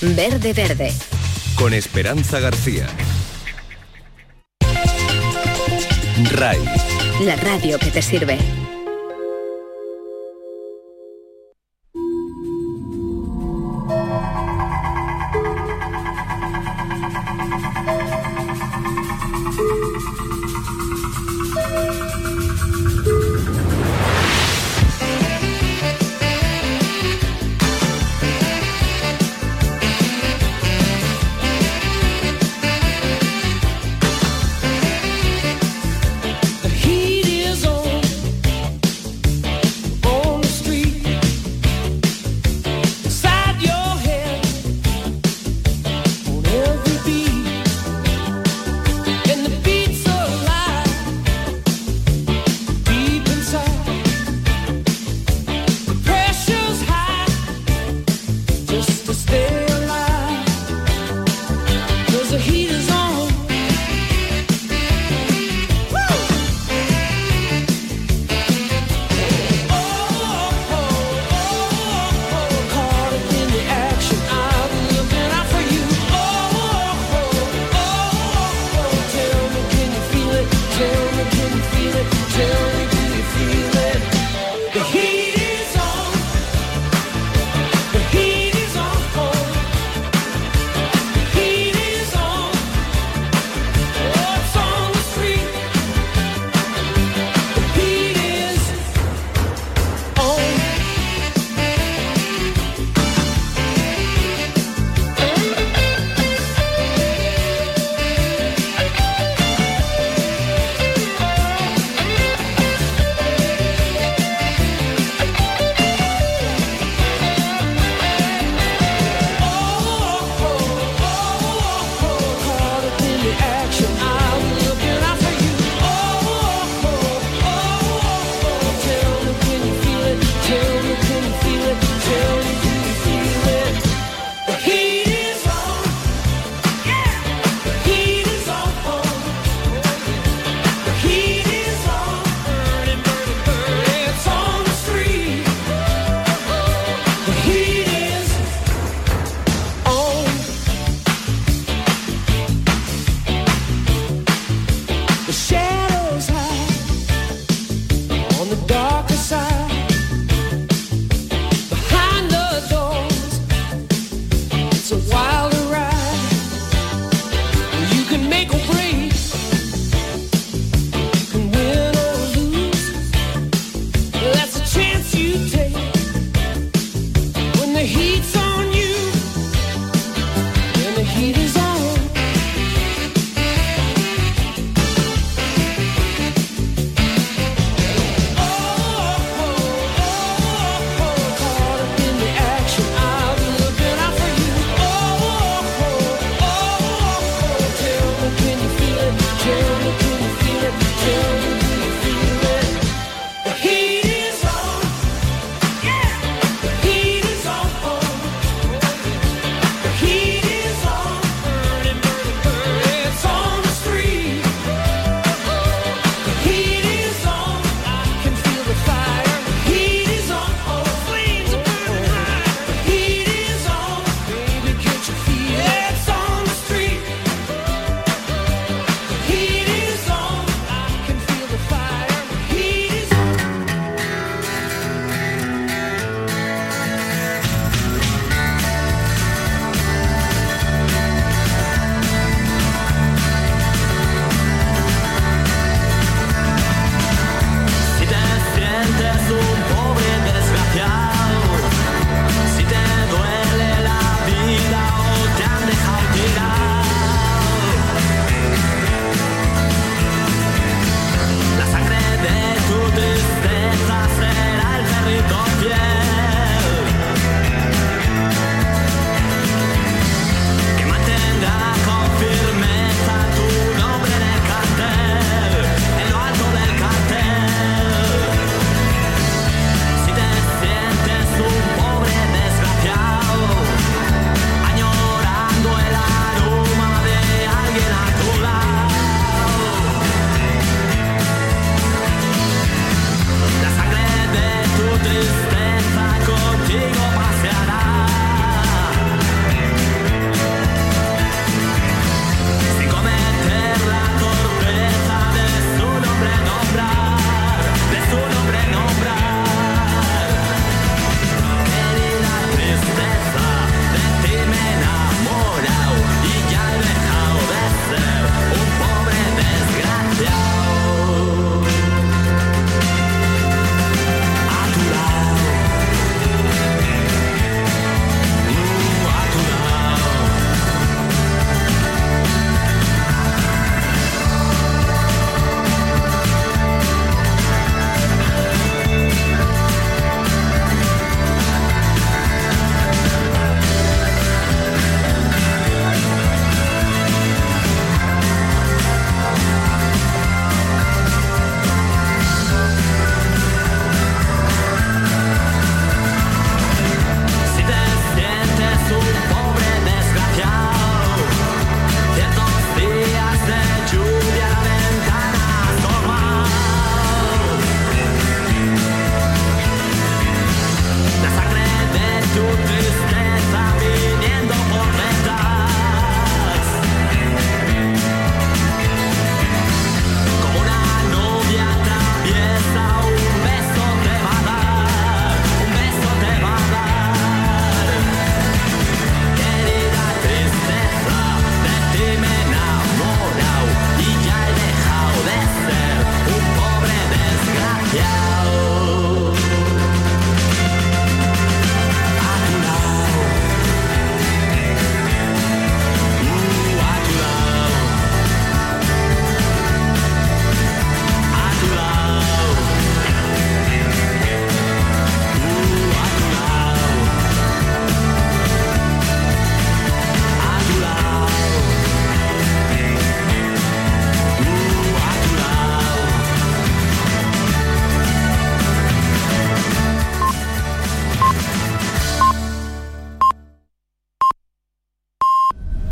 Verde 0.03 0.53
Verde. 0.53 0.91
Con 1.57 1.73
Esperanza 1.73 2.41
García. 2.41 2.89
RAI. 6.31 6.61
La 7.25 7.37
radio 7.37 7.79
que 7.79 7.91
te 7.91 8.03
sirve. 8.03 8.37